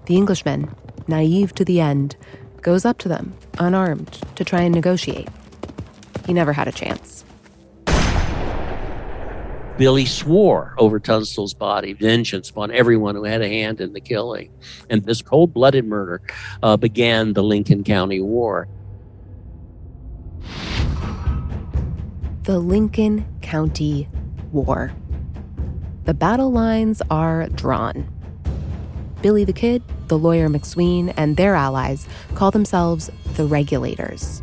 The 0.07 0.16
Englishman, 0.16 0.75
naive 1.07 1.54
to 1.57 1.64
the 1.64 1.81
end, 1.81 2.16
goes 2.62 2.87
up 2.87 2.97
to 2.99 3.09
them, 3.09 3.35
unarmed, 3.59 4.19
to 4.37 4.45
try 4.45 4.62
and 4.62 4.75
negotiate. 4.75 5.28
He 6.26 6.33
never 6.33 6.54
had 6.54 6.69
a 6.69 6.73
chance. 6.73 7.25
Billy 9.76 10.07
swore 10.07 10.75
over 10.78 10.99
Tunstall's 11.00 11.54
body 11.54 11.92
vengeance 11.92 12.49
upon 12.49 12.71
everyone 12.71 13.14
who 13.14 13.25
had 13.25 13.42
a 13.42 13.49
hand 13.49 13.81
in 13.81 13.92
the 13.92 14.00
killing. 14.00 14.50
And 14.88 15.04
this 15.04 15.21
cold 15.21 15.52
blooded 15.52 15.85
murder 15.85 16.23
uh, 16.62 16.76
began 16.76 17.33
the 17.33 17.42
Lincoln 17.42 17.85
County 17.85 18.21
War. 18.21 18.69
The 22.45 22.59
Lincoln 22.59 23.25
County 23.41 24.09
War. 24.51 24.93
The 26.07 26.13
battle 26.13 26.51
lines 26.51 27.01
are 27.09 27.47
drawn. 27.51 28.13
Billy 29.23 29.45
the 29.45 29.53
Kid, 29.53 29.81
the 30.09 30.19
lawyer 30.19 30.49
McSween, 30.49 31.15
and 31.17 31.37
their 31.37 31.55
allies 31.55 32.09
call 32.35 32.51
themselves 32.51 33.13
the 33.35 33.45
Regulators. 33.45 34.43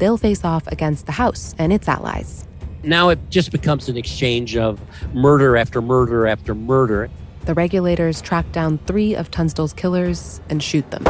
They'll 0.00 0.16
face 0.16 0.44
off 0.44 0.66
against 0.66 1.06
the 1.06 1.12
House 1.12 1.54
and 1.56 1.72
its 1.72 1.86
allies. 1.86 2.48
Now 2.82 3.10
it 3.10 3.20
just 3.30 3.52
becomes 3.52 3.88
an 3.88 3.96
exchange 3.96 4.56
of 4.56 4.80
murder 5.14 5.56
after 5.56 5.80
murder 5.80 6.26
after 6.26 6.52
murder. 6.52 7.08
The 7.44 7.54
regulators 7.54 8.20
track 8.20 8.50
down 8.50 8.78
three 8.88 9.14
of 9.14 9.30
Tunstall's 9.30 9.72
killers 9.72 10.40
and 10.50 10.60
shoot 10.60 10.90
them. 10.90 11.04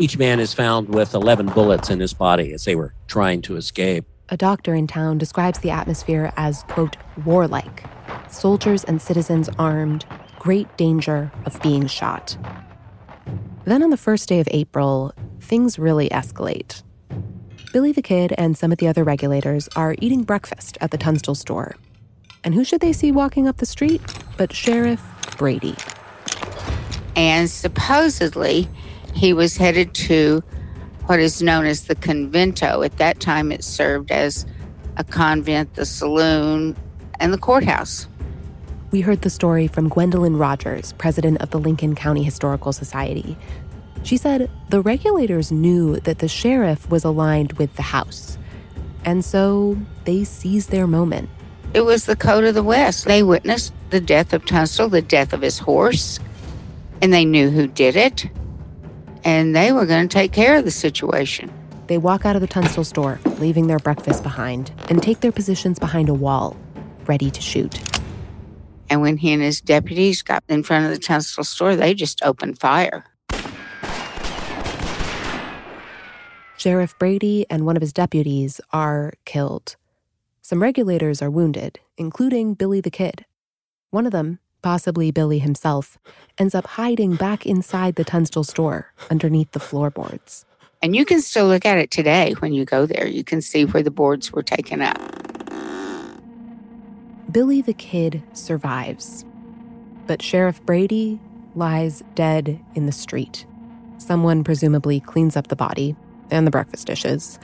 Each 0.00 0.16
man 0.16 0.38
is 0.38 0.54
found 0.54 0.88
with 0.88 1.12
11 1.12 1.48
bullets 1.48 1.90
in 1.90 1.98
his 1.98 2.14
body 2.14 2.52
as 2.52 2.64
they 2.64 2.76
were 2.76 2.94
trying 3.08 3.42
to 3.42 3.56
escape. 3.56 4.04
A 4.28 4.36
doctor 4.36 4.72
in 4.74 4.86
town 4.86 5.18
describes 5.18 5.58
the 5.58 5.70
atmosphere 5.70 6.32
as, 6.36 6.62
quote, 6.64 6.96
warlike. 7.24 7.84
Soldiers 8.30 8.84
and 8.84 9.02
citizens 9.02 9.48
armed, 9.58 10.04
great 10.38 10.76
danger 10.76 11.32
of 11.46 11.60
being 11.62 11.88
shot. 11.88 12.36
Then 13.64 13.82
on 13.82 13.90
the 13.90 13.96
first 13.96 14.28
day 14.28 14.38
of 14.38 14.48
April, 14.52 15.12
things 15.40 15.80
really 15.80 16.08
escalate. 16.10 16.82
Billy 17.72 17.90
the 17.90 18.02
Kid 18.02 18.32
and 18.38 18.56
some 18.56 18.70
of 18.70 18.78
the 18.78 18.86
other 18.86 19.02
regulators 19.02 19.68
are 19.74 19.96
eating 19.98 20.22
breakfast 20.22 20.78
at 20.80 20.92
the 20.92 20.98
Tunstall 20.98 21.34
store. 21.34 21.74
And 22.44 22.54
who 22.54 22.64
should 22.64 22.80
they 22.80 22.92
see 22.92 23.10
walking 23.10 23.48
up 23.48 23.56
the 23.56 23.66
street 23.66 24.00
but 24.36 24.52
Sheriff 24.52 25.02
Brady? 25.36 25.74
And 27.16 27.50
supposedly, 27.50 28.68
he 29.14 29.32
was 29.32 29.56
headed 29.56 29.94
to 29.94 30.42
what 31.06 31.20
is 31.20 31.42
known 31.42 31.66
as 31.66 31.84
the 31.84 31.94
convento. 31.94 32.84
At 32.84 32.98
that 32.98 33.20
time, 33.20 33.50
it 33.50 33.64
served 33.64 34.10
as 34.10 34.44
a 34.96 35.04
convent, 35.04 35.74
the 35.74 35.86
saloon, 35.86 36.76
and 37.20 37.32
the 37.32 37.38
courthouse. 37.38 38.06
We 38.90 39.00
heard 39.00 39.22
the 39.22 39.30
story 39.30 39.66
from 39.66 39.88
Gwendolyn 39.88 40.36
Rogers, 40.36 40.92
president 40.94 41.42
of 41.42 41.50
the 41.50 41.58
Lincoln 41.58 41.94
County 41.94 42.22
Historical 42.22 42.72
Society. 42.72 43.36
She 44.02 44.16
said 44.16 44.50
the 44.70 44.80
regulators 44.80 45.52
knew 45.52 46.00
that 46.00 46.20
the 46.20 46.28
sheriff 46.28 46.88
was 46.90 47.04
aligned 47.04 47.52
with 47.54 47.74
the 47.76 47.82
House, 47.82 48.38
and 49.04 49.24
so 49.24 49.76
they 50.04 50.24
seized 50.24 50.70
their 50.70 50.86
moment. 50.86 51.28
It 51.74 51.82
was 51.82 52.06
the 52.06 52.16
code 52.16 52.44
of 52.44 52.54
the 52.54 52.62
West. 52.62 53.04
They 53.04 53.22
witnessed 53.22 53.74
the 53.90 54.00
death 54.00 54.32
of 54.32 54.46
Tunstall, 54.46 54.88
the 54.88 55.02
death 55.02 55.32
of 55.32 55.42
his 55.42 55.58
horse, 55.58 56.18
and 57.02 57.12
they 57.12 57.24
knew 57.24 57.50
who 57.50 57.66
did 57.66 57.94
it, 57.94 58.26
and 59.24 59.54
they 59.54 59.72
were 59.72 59.86
going 59.86 60.08
to 60.08 60.12
take 60.12 60.32
care 60.32 60.56
of 60.56 60.64
the 60.64 60.70
situation. 60.70 61.52
They 61.86 61.98
walk 61.98 62.26
out 62.26 62.36
of 62.36 62.42
the 62.42 62.48
Tunstall 62.48 62.84
store, 62.84 63.18
leaving 63.38 63.66
their 63.66 63.78
breakfast 63.78 64.22
behind, 64.22 64.70
and 64.90 65.02
take 65.02 65.20
their 65.20 65.32
positions 65.32 65.78
behind 65.78 66.08
a 66.08 66.14
wall, 66.14 66.56
ready 67.06 67.30
to 67.30 67.40
shoot. 67.40 67.80
And 68.90 69.00
when 69.00 69.16
he 69.16 69.32
and 69.32 69.42
his 69.42 69.60
deputies 69.60 70.22
got 70.22 70.42
in 70.48 70.62
front 70.62 70.84
of 70.84 70.90
the 70.90 70.98
Tunstall 70.98 71.44
store, 71.44 71.76
they 71.76 71.94
just 71.94 72.22
opened 72.22 72.58
fire. 72.58 73.04
Sheriff 76.56 76.98
Brady 76.98 77.46
and 77.48 77.64
one 77.64 77.76
of 77.76 77.82
his 77.82 77.92
deputies 77.92 78.60
are 78.72 79.12
killed. 79.24 79.76
Some 80.42 80.62
regulators 80.62 81.22
are 81.22 81.30
wounded, 81.30 81.78
including 81.96 82.54
Billy 82.54 82.80
the 82.80 82.90
Kid. 82.90 83.24
One 83.90 84.06
of 84.06 84.12
them, 84.12 84.40
possibly 84.62 85.10
Billy 85.10 85.38
himself, 85.38 85.98
ends 86.38 86.54
up 86.54 86.66
hiding 86.66 87.14
back 87.14 87.46
inside 87.46 87.94
the 87.94 88.04
Tunstall 88.04 88.44
store 88.44 88.92
underneath 89.10 89.50
the 89.52 89.60
floorboards. 89.60 90.44
And 90.82 90.94
you 90.94 91.04
can 91.04 91.20
still 91.20 91.46
look 91.46 91.66
at 91.66 91.78
it 91.78 91.90
today 91.90 92.34
when 92.38 92.52
you 92.52 92.64
go 92.64 92.86
there. 92.86 93.06
You 93.06 93.24
can 93.24 93.42
see 93.42 93.64
where 93.64 93.82
the 93.82 93.90
boards 93.90 94.32
were 94.32 94.42
taken 94.42 94.80
up. 94.80 94.98
Billy 97.30 97.60
the 97.60 97.74
Kid 97.74 98.22
survives, 98.32 99.24
but 100.06 100.22
Sheriff 100.22 100.62
Brady 100.62 101.20
lies 101.54 102.02
dead 102.14 102.58
in 102.74 102.86
the 102.86 102.92
street. 102.92 103.44
Someone 103.98 104.44
presumably 104.44 105.00
cleans 105.00 105.36
up 105.36 105.48
the 105.48 105.56
body 105.56 105.96
and 106.30 106.46
the 106.46 106.50
breakfast 106.50 106.86
dishes, 106.86 107.38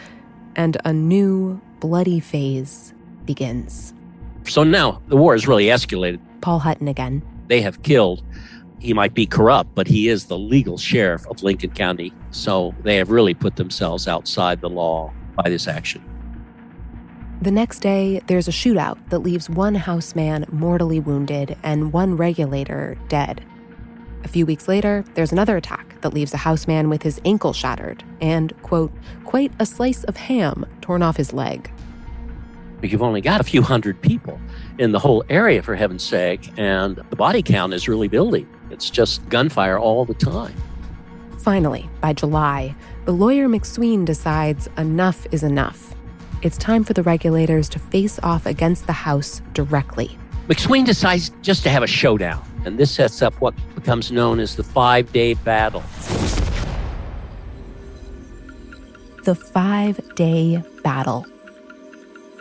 and 0.56 0.76
a 0.84 0.92
new 0.92 1.60
bloody 1.80 2.20
phase 2.20 2.94
begins. 3.24 3.92
So 4.46 4.62
now 4.62 5.02
the 5.08 5.16
war 5.16 5.32
has 5.32 5.48
really 5.48 5.66
escalated. 5.66 6.20
Paul 6.44 6.58
Hutton 6.58 6.88
again. 6.88 7.22
They 7.48 7.62
have 7.62 7.82
killed. 7.82 8.22
He 8.78 8.92
might 8.92 9.14
be 9.14 9.24
corrupt, 9.24 9.74
but 9.74 9.86
he 9.86 10.10
is 10.10 10.26
the 10.26 10.36
legal 10.36 10.76
sheriff 10.76 11.26
of 11.28 11.42
Lincoln 11.42 11.70
County. 11.70 12.12
So 12.32 12.74
they 12.82 12.96
have 12.96 13.08
really 13.08 13.32
put 13.32 13.56
themselves 13.56 14.06
outside 14.06 14.60
the 14.60 14.68
law 14.68 15.10
by 15.36 15.48
this 15.48 15.66
action. 15.66 16.04
The 17.40 17.50
next 17.50 17.78
day, 17.78 18.20
there's 18.26 18.46
a 18.46 18.50
shootout 18.50 18.98
that 19.08 19.20
leaves 19.20 19.48
one 19.48 19.74
houseman 19.74 20.44
mortally 20.52 21.00
wounded 21.00 21.56
and 21.62 21.94
one 21.94 22.14
regulator 22.14 22.98
dead. 23.08 23.42
A 24.22 24.28
few 24.28 24.44
weeks 24.44 24.68
later, 24.68 25.02
there's 25.14 25.32
another 25.32 25.56
attack 25.56 25.98
that 26.02 26.12
leaves 26.12 26.34
a 26.34 26.38
houseman 26.38 26.90
with 26.90 27.02
his 27.02 27.22
ankle 27.24 27.54
shattered 27.54 28.04
and, 28.20 28.52
quote, 28.60 28.92
quite 29.24 29.52
a 29.58 29.64
slice 29.64 30.04
of 30.04 30.18
ham 30.18 30.66
torn 30.82 31.02
off 31.02 31.16
his 31.16 31.32
leg. 31.32 31.70
You've 32.82 33.02
only 33.02 33.22
got 33.22 33.40
a 33.40 33.44
few 33.44 33.62
hundred 33.62 34.02
people 34.02 34.38
in 34.78 34.92
the 34.92 34.98
whole 34.98 35.24
area, 35.28 35.62
for 35.62 35.74
heaven's 35.74 36.02
sake, 36.02 36.52
and 36.56 36.96
the 37.10 37.16
body 37.16 37.42
count 37.42 37.72
is 37.74 37.88
really 37.88 38.08
building. 38.08 38.48
It's 38.70 38.90
just 38.90 39.26
gunfire 39.28 39.78
all 39.78 40.04
the 40.04 40.14
time. 40.14 40.54
Finally, 41.38 41.88
by 42.00 42.12
July, 42.12 42.74
the 43.04 43.12
lawyer 43.12 43.48
McSween 43.48 44.04
decides 44.04 44.68
enough 44.78 45.26
is 45.30 45.42
enough. 45.42 45.94
It's 46.42 46.56
time 46.56 46.84
for 46.84 46.92
the 46.92 47.02
regulators 47.02 47.68
to 47.70 47.78
face 47.78 48.18
off 48.22 48.46
against 48.46 48.86
the 48.86 48.92
House 48.92 49.42
directly. 49.52 50.18
McSween 50.48 50.84
decides 50.84 51.30
just 51.42 51.62
to 51.62 51.70
have 51.70 51.82
a 51.82 51.86
showdown, 51.86 52.42
and 52.64 52.78
this 52.78 52.90
sets 52.90 53.22
up 53.22 53.34
what 53.40 53.54
becomes 53.74 54.10
known 54.10 54.40
as 54.40 54.56
the 54.56 54.62
five 54.62 55.12
day 55.12 55.34
battle. 55.34 55.82
The 59.24 59.34
five 59.34 60.00
day 60.14 60.62
battle. 60.82 61.26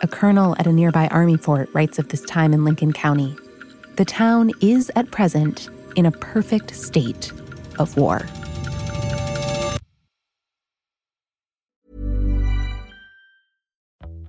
A 0.04 0.06
colonel 0.06 0.54
at 0.58 0.66
a 0.66 0.72
nearby 0.72 1.06
army 1.08 1.38
fort 1.38 1.70
writes 1.72 1.98
of 1.98 2.10
this 2.10 2.20
time 2.20 2.52
in 2.52 2.62
Lincoln 2.62 2.92
County. 2.92 3.34
The 3.96 4.04
town 4.04 4.52
is 4.60 4.92
at 4.96 5.10
present 5.10 5.70
in 5.96 6.04
a 6.04 6.12
perfect 6.12 6.74
state 6.74 7.32
of 7.78 7.96
war. 7.96 8.26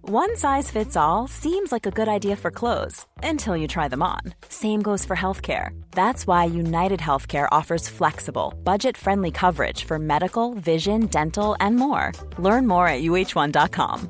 One 0.03 0.37
size 0.37 0.71
fits 0.71 0.95
all 0.95 1.27
seems 1.27 1.73
like 1.73 1.85
a 1.85 1.91
good 1.91 2.07
idea 2.07 2.37
for 2.37 2.51
clothes 2.51 3.05
until 3.21 3.57
you 3.57 3.67
try 3.67 3.89
them 3.89 4.01
on. 4.01 4.21
Same 4.47 4.81
goes 4.81 5.03
for 5.03 5.17
healthcare. 5.17 5.71
That's 5.91 6.25
why 6.25 6.45
United 6.45 7.01
Healthcare 7.01 7.49
offers 7.51 7.89
flexible, 7.89 8.53
budget 8.63 8.95
friendly 8.95 9.31
coverage 9.31 9.83
for 9.83 9.99
medical, 9.99 10.53
vision, 10.53 11.07
dental, 11.07 11.57
and 11.59 11.75
more. 11.75 12.13
Learn 12.37 12.65
more 12.65 12.87
at 12.87 13.01
uh1.com. 13.01 14.09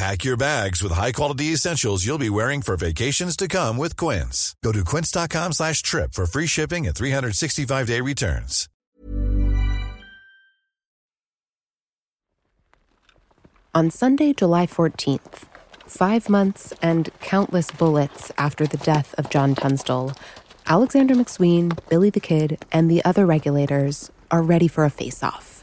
Pack 0.00 0.24
your 0.24 0.38
bags 0.38 0.82
with 0.82 0.92
high-quality 0.92 1.52
essentials 1.52 2.06
you'll 2.06 2.16
be 2.16 2.30
wearing 2.30 2.62
for 2.62 2.74
vacations 2.74 3.36
to 3.36 3.46
come 3.46 3.76
with 3.76 3.98
Quince. 3.98 4.56
Go 4.64 4.72
to 4.72 4.82
quince.com 4.82 5.52
slash 5.52 5.82
trip 5.82 6.14
for 6.14 6.24
free 6.24 6.46
shipping 6.46 6.86
and 6.86 6.96
365-day 6.96 8.00
returns. 8.00 8.66
On 13.74 13.90
Sunday, 13.90 14.32
July 14.32 14.66
14th, 14.66 15.44
five 15.86 16.30
months 16.30 16.72
and 16.80 17.10
countless 17.20 17.70
bullets 17.70 18.32
after 18.38 18.66
the 18.66 18.78
death 18.78 19.14
of 19.18 19.28
John 19.28 19.54
Tunstall, 19.54 20.14
Alexander 20.64 21.14
McSween, 21.14 21.78
Billy 21.90 22.08
the 22.08 22.20
Kid, 22.20 22.64
and 22.72 22.90
the 22.90 23.04
other 23.04 23.26
regulators 23.26 24.10
are 24.30 24.42
ready 24.42 24.66
for 24.66 24.86
a 24.86 24.90
face-off. 24.90 25.62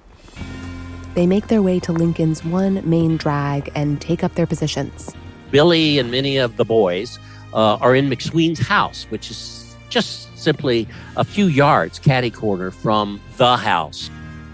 They 1.17 1.25
make 1.25 1.47
their 1.47 1.63
way 1.63 1.79
to 1.79 1.91
Lincoln's 1.91 2.45
one 2.45 2.87
main 2.87 3.17
drag 3.17 3.71
and 3.73 3.99
take 3.99 4.23
up 4.23 4.35
their 4.35 4.45
positions. 4.45 5.15
Billy 5.49 5.97
and 5.97 6.11
many 6.11 6.37
of 6.37 6.57
the 6.57 6.63
boys 6.63 7.17
uh, 7.55 7.77
are 7.77 7.95
in 7.95 8.07
McSween's 8.07 8.59
house, 8.59 9.05
which 9.09 9.31
is 9.31 9.75
just 9.89 10.37
simply 10.37 10.87
a 11.15 11.23
few 11.23 11.47
yards 11.47 11.97
catty 11.97 12.29
corner 12.29 12.69
from 12.69 13.19
the 13.37 13.57
house. 13.57 14.11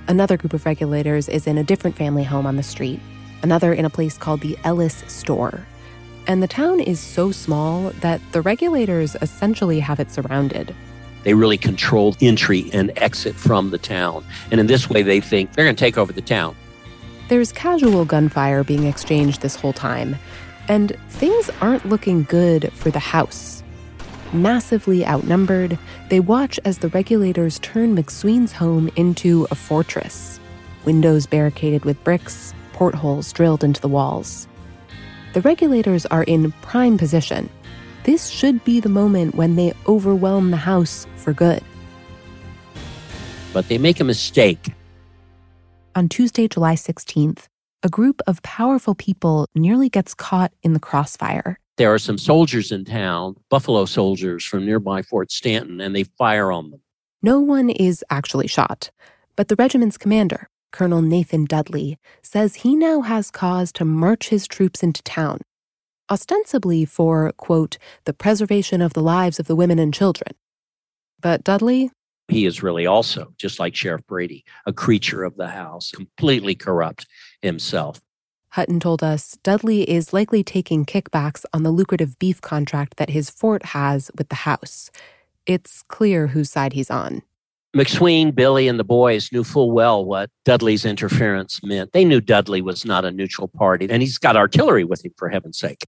Another 0.08 0.38
group 0.38 0.54
of 0.54 0.66
regulators 0.66 1.28
is 1.28 1.48
in 1.48 1.58
a 1.58 1.66
different 1.66 1.98
family 1.98 2.24
home 2.24 2.46
on 2.46 2.56
the 2.56 2.64
street, 2.64 3.02
another 3.42 3.74
in 3.74 3.84
a 3.84 3.90
place 3.90 4.18
called 4.18 4.40
the 4.40 4.58
Ellis 4.64 5.04
Store. 5.08 5.68
And 6.28 6.42
the 6.42 6.48
town 6.48 6.80
is 6.80 7.02
so 7.02 7.34
small 7.34 7.90
that 8.00 8.22
the 8.32 8.40
regulators 8.40 9.18
essentially 9.22 9.82
have 9.82 10.00
it 10.00 10.12
surrounded. 10.12 10.74
They 11.24 11.34
really 11.34 11.58
control 11.58 12.16
entry 12.22 12.70
and 12.74 12.92
exit 12.98 13.36
from 13.36 13.72
the 13.72 13.78
town. 13.78 14.24
And 14.52 14.60
in 14.60 14.68
this 14.68 14.90
way, 14.90 15.02
they 15.02 15.20
think 15.20 15.54
they're 15.54 15.66
going 15.66 15.76
to 15.76 15.80
take 15.80 15.98
over 15.98 16.14
the 16.14 16.22
town. 16.22 16.56
There's 17.30 17.52
casual 17.52 18.06
gunfire 18.06 18.64
being 18.64 18.86
exchanged 18.86 19.42
this 19.42 19.56
whole 19.56 19.74
time, 19.74 20.18
and 20.68 20.96
things 21.10 21.50
aren't 21.62 21.88
looking 21.88 22.24
good 22.24 22.72
for 22.74 22.92
the 22.92 23.00
house. 23.00 23.64
Massively 24.34 25.06
outnumbered, 25.06 25.78
they 26.10 26.20
watch 26.20 26.60
as 26.66 26.80
the 26.80 26.90
regulators 26.90 27.60
turn 27.60 27.96
McSween's 27.96 28.52
home 28.52 28.90
into 28.96 29.48
a 29.52 29.56
fortress. 29.56 30.40
Windows 30.86 31.26
barricaded 31.28 31.86
with 31.86 32.04
bricks, 32.04 32.54
portholes 32.74 33.32
drilled 33.32 33.64
into 33.64 33.80
the 33.80 33.88
walls. 33.88 34.48
The 35.34 35.42
regulators 35.42 36.06
are 36.08 36.24
in 36.24 36.52
prime 36.64 36.98
position. 36.98 37.50
This 38.04 38.28
should 38.28 38.64
be 38.66 38.82
the 38.82 38.90
moment 38.90 39.36
when 39.36 39.56
they 39.56 39.74
overwhelm 39.88 40.52
the 40.52 40.58
House 40.58 41.08
for 41.16 41.32
good. 41.32 41.64
But 43.54 43.70
they 43.70 43.78
make 43.78 44.02
a 44.02 44.04
mistake. 44.04 44.74
On 45.96 46.10
Tuesday, 46.10 46.48
July 46.50 46.76
16th, 46.76 47.48
a 47.82 47.90
group 47.90 48.22
of 48.28 48.42
powerful 48.42 48.94
people 48.94 49.48
nearly 49.56 49.88
gets 49.90 50.14
caught 50.14 50.52
in 50.64 50.74
the 50.74 50.80
crossfire. 50.80 51.58
There 51.78 51.94
are 51.94 52.00
some 52.00 52.18
soldiers 52.18 52.72
in 52.72 52.84
town, 52.84 53.36
Buffalo 53.50 53.86
soldiers 53.86 54.44
from 54.44 54.66
nearby 54.66 55.02
Fort 55.02 55.32
Stanton, 55.32 55.80
and 55.80 55.96
they 55.96 56.04
fire 56.04 56.52
on 56.52 56.72
them. 56.72 56.82
No 57.22 57.40
one 57.40 57.70
is 57.70 58.04
actually 58.10 58.48
shot, 58.48 58.92
but 59.36 59.48
the 59.48 59.56
regiment's 59.56 59.98
commander, 59.98 60.50
Colonel 60.72 61.02
Nathan 61.02 61.46
Dudley, 61.46 61.98
says 62.22 62.56
he 62.56 62.76
now 62.76 63.02
has 63.02 63.32
cause 63.32 63.72
to 63.74 63.86
march 63.86 64.28
his 64.30 64.46
troops 64.46 64.84
into 64.84 65.02
town, 65.04 65.40
ostensibly 66.10 66.86
for, 66.86 67.32
quote, 67.38 67.78
the 68.06 68.14
preservation 68.14 68.82
of 68.82 68.94
the 68.94 69.02
lives 69.04 69.40
of 69.40 69.48
the 69.48 69.56
women 69.56 69.80
and 69.80 69.94
children. 69.94 70.36
But 71.20 71.44
Dudley? 71.44 71.92
He 72.28 72.46
is 72.46 72.64
really 72.64 72.86
also, 72.86 73.34
just 73.38 73.60
like 73.60 73.76
Sheriff 73.76 74.06
Brady, 74.08 74.44
a 74.66 74.74
creature 74.74 75.24
of 75.24 75.36
the 75.36 75.48
house, 75.48 75.92
completely 75.92 76.56
corrupt 76.56 77.06
himself. 77.42 78.02
Hutton 78.50 78.80
told 78.80 79.04
us 79.04 79.38
Dudley 79.42 79.90
is 79.90 80.14
likely 80.14 80.44
taking 80.44 80.86
kickbacks 80.86 81.44
on 81.54 81.64
the 81.64 81.72
lucrative 81.72 82.20
beef 82.20 82.40
contract 82.40 82.98
that 82.98 83.10
his 83.10 83.30
fort 83.30 83.66
has 83.68 84.12
with 84.16 84.30
the 84.30 84.36
House. 84.36 84.92
It's 85.46 85.84
clear 85.88 86.28
whose 86.28 86.52
side 86.52 86.74
he's 86.74 86.92
on. 86.92 87.24
McSween, 87.76 88.36
Billy, 88.36 88.68
and 88.68 88.80
the 88.80 88.84
boys 88.84 89.32
knew 89.32 89.44
full 89.44 89.72
well 89.72 90.06
what 90.06 90.30
Dudley's 90.46 90.86
interference 90.86 91.62
meant. 91.64 91.92
They 91.92 92.06
knew 92.06 92.22
Dudley 92.22 92.62
was 92.62 92.86
not 92.86 93.04
a 93.04 93.12
neutral 93.12 93.48
party, 93.48 93.88
and 93.90 94.04
he's 94.04 94.20
got 94.20 94.38
artillery 94.38 94.84
with 94.84 95.04
him, 95.04 95.14
for 95.18 95.30
heaven's 95.30 95.58
sake. 95.58 95.88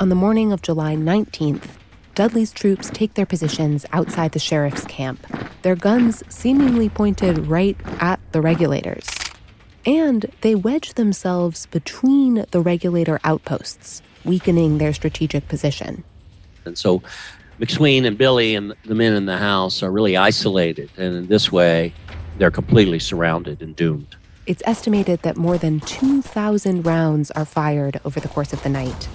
On 0.00 0.08
the 0.08 0.14
morning 0.14 0.50
of 0.50 0.62
July 0.62 0.96
19th, 0.96 1.68
Dudley's 2.14 2.52
troops 2.52 2.88
take 2.88 3.12
their 3.12 3.26
positions 3.26 3.84
outside 3.92 4.32
the 4.32 4.38
sheriff's 4.38 4.86
camp, 4.86 5.26
their 5.60 5.76
guns 5.76 6.22
seemingly 6.26 6.88
pointed 6.88 7.46
right 7.48 7.76
at 8.00 8.18
the 8.32 8.40
regulators. 8.40 9.06
And 9.84 10.32
they 10.40 10.54
wedge 10.54 10.94
themselves 10.94 11.66
between 11.66 12.46
the 12.50 12.60
regulator 12.62 13.20
outposts, 13.24 14.00
weakening 14.24 14.78
their 14.78 14.94
strategic 14.94 15.48
position. 15.48 16.02
And 16.64 16.78
so 16.78 17.02
McSween 17.60 18.06
and 18.06 18.16
Billy 18.16 18.54
and 18.54 18.72
the 18.86 18.94
men 18.94 19.12
in 19.12 19.26
the 19.26 19.36
house 19.36 19.82
are 19.82 19.92
really 19.92 20.16
isolated. 20.16 20.88
And 20.96 21.14
in 21.14 21.26
this 21.26 21.52
way, 21.52 21.92
they're 22.38 22.50
completely 22.50 23.00
surrounded 23.00 23.60
and 23.60 23.76
doomed. 23.76 24.16
It's 24.46 24.62
estimated 24.64 25.20
that 25.24 25.36
more 25.36 25.58
than 25.58 25.80
2,000 25.80 26.86
rounds 26.86 27.30
are 27.32 27.44
fired 27.44 28.00
over 28.02 28.18
the 28.18 28.28
course 28.28 28.54
of 28.54 28.62
the 28.62 28.70
night. 28.70 29.06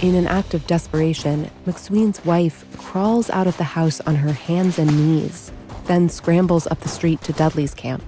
In 0.00 0.14
an 0.14 0.28
act 0.28 0.54
of 0.54 0.64
desperation, 0.68 1.50
McSween's 1.66 2.24
wife 2.24 2.64
crawls 2.78 3.28
out 3.30 3.48
of 3.48 3.56
the 3.56 3.64
house 3.64 4.00
on 4.02 4.14
her 4.14 4.32
hands 4.32 4.78
and 4.78 4.88
knees, 4.96 5.50
then 5.86 6.08
scrambles 6.08 6.68
up 6.68 6.78
the 6.78 6.88
street 6.88 7.20
to 7.22 7.32
Dudley's 7.32 7.74
camp. 7.74 8.04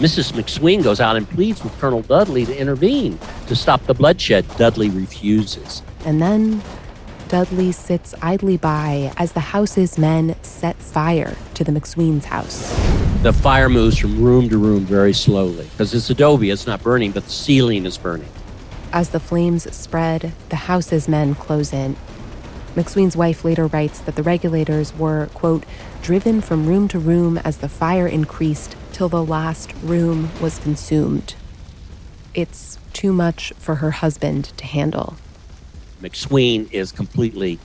Mrs. 0.00 0.32
McSween 0.32 0.82
goes 0.82 1.00
out 1.00 1.14
and 1.14 1.30
pleads 1.30 1.62
with 1.62 1.72
Colonel 1.78 2.02
Dudley 2.02 2.44
to 2.46 2.60
intervene 2.60 3.16
to 3.46 3.54
stop 3.54 3.80
the 3.84 3.94
bloodshed. 3.94 4.44
Dudley 4.56 4.88
refuses. 4.88 5.82
And 6.04 6.20
then 6.20 6.60
Dudley 7.28 7.70
sits 7.70 8.16
idly 8.20 8.56
by 8.56 9.12
as 9.16 9.34
the 9.34 9.40
house's 9.40 9.96
men 9.96 10.34
set 10.42 10.74
fire 10.74 11.36
to 11.54 11.62
the 11.62 11.70
McSween's 11.70 12.24
house. 12.24 12.70
The 13.22 13.32
fire 13.32 13.68
moves 13.68 13.98
from 13.98 14.20
room 14.20 14.48
to 14.48 14.58
room 14.58 14.84
very 14.84 15.12
slowly 15.12 15.68
because 15.70 15.94
it's 15.94 16.10
adobe, 16.10 16.50
it's 16.50 16.66
not 16.66 16.82
burning, 16.82 17.12
but 17.12 17.22
the 17.22 17.30
ceiling 17.30 17.86
is 17.86 17.96
burning. 17.96 18.28
As 18.94 19.08
the 19.08 19.18
flames 19.18 19.64
spread, 19.74 20.34
the 20.50 20.70
house's 20.70 21.08
men 21.08 21.34
close 21.34 21.72
in. 21.72 21.96
McSween's 22.76 23.16
wife 23.16 23.44
later 23.44 23.66
writes 23.66 23.98
that 23.98 24.14
the 24.14 24.22
regulators 24.22 24.96
were, 24.96 25.26
quote, 25.34 25.64
driven 26.00 26.40
from 26.40 26.68
room 26.68 26.86
to 26.86 27.00
room 27.00 27.38
as 27.38 27.56
the 27.56 27.68
fire 27.68 28.06
increased 28.06 28.76
till 28.92 29.08
the 29.08 29.24
last 29.24 29.74
room 29.82 30.30
was 30.40 30.60
consumed. 30.60 31.34
It's 32.34 32.78
too 32.92 33.12
much 33.12 33.52
for 33.58 33.76
her 33.76 33.90
husband 33.90 34.52
to 34.58 34.64
handle. 34.64 35.16
McSween 36.00 36.72
is 36.72 36.92
completely 36.92 37.58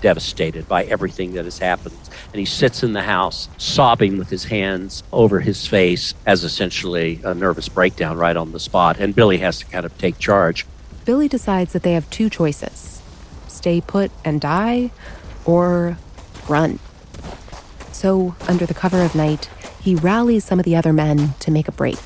devastated 0.00 0.68
by 0.68 0.84
everything 0.84 1.32
that 1.34 1.44
has 1.44 1.58
happened. 1.58 1.96
And 2.32 2.40
he 2.40 2.44
sits 2.44 2.82
in 2.82 2.92
the 2.92 3.02
house, 3.02 3.48
sobbing 3.56 4.18
with 4.18 4.30
his 4.30 4.44
hands 4.44 5.02
over 5.12 5.40
his 5.40 5.66
face 5.66 6.14
as 6.26 6.44
essentially 6.44 7.20
a 7.24 7.34
nervous 7.34 7.68
breakdown 7.68 8.16
right 8.16 8.36
on 8.36 8.52
the 8.52 8.60
spot. 8.60 8.98
And 8.98 9.14
Billy 9.14 9.38
has 9.38 9.58
to 9.60 9.66
kind 9.66 9.86
of 9.86 9.96
take 9.98 10.18
charge. 10.18 10.66
Billy 11.04 11.28
decides 11.28 11.72
that 11.72 11.82
they 11.82 11.94
have 11.94 12.08
two 12.10 12.28
choices 12.28 13.00
stay 13.48 13.80
put 13.80 14.10
and 14.24 14.40
die, 14.40 14.90
or 15.44 15.98
run. 16.48 16.78
So, 17.92 18.36
under 18.46 18.66
the 18.66 18.74
cover 18.74 19.02
of 19.02 19.14
night, 19.14 19.50
he 19.80 19.96
rallies 19.96 20.44
some 20.44 20.60
of 20.60 20.64
the 20.64 20.76
other 20.76 20.92
men 20.92 21.34
to 21.40 21.50
make 21.50 21.66
a 21.66 21.72
break. 21.72 21.98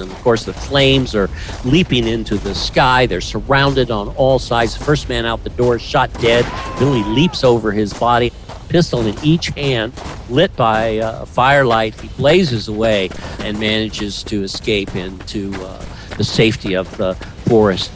And 0.00 0.10
of 0.10 0.16
course, 0.22 0.44
the 0.44 0.52
flames 0.52 1.14
are 1.14 1.28
leaping 1.64 2.06
into 2.06 2.36
the 2.36 2.54
sky. 2.54 3.06
They're 3.06 3.20
surrounded 3.20 3.90
on 3.90 4.08
all 4.16 4.38
sides. 4.38 4.76
First 4.76 5.08
man 5.08 5.26
out 5.26 5.44
the 5.44 5.50
door 5.50 5.76
is 5.76 5.82
shot 5.82 6.12
dead. 6.20 6.44
Billy 6.78 7.02
leaps 7.04 7.44
over 7.44 7.72
his 7.72 7.92
body, 7.92 8.32
pistol 8.68 9.06
in 9.06 9.16
each 9.22 9.48
hand, 9.48 9.92
lit 10.28 10.54
by 10.56 10.98
uh, 10.98 11.24
firelight. 11.24 12.00
He 12.00 12.08
blazes 12.08 12.68
away 12.68 13.10
and 13.40 13.58
manages 13.58 14.22
to 14.24 14.42
escape 14.42 14.94
into 14.94 15.52
uh, 15.64 15.84
the 16.16 16.24
safety 16.24 16.74
of 16.74 16.96
the 16.96 17.14
forest. 17.46 17.90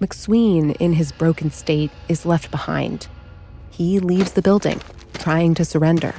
McSween, 0.00 0.74
in 0.80 0.94
his 0.94 1.12
broken 1.12 1.50
state, 1.50 1.92
is 2.08 2.26
left 2.26 2.50
behind. 2.50 3.06
He 3.70 4.00
leaves 4.00 4.32
the 4.32 4.42
building, 4.42 4.80
trying 5.14 5.54
to 5.54 5.64
surrender. 5.64 6.14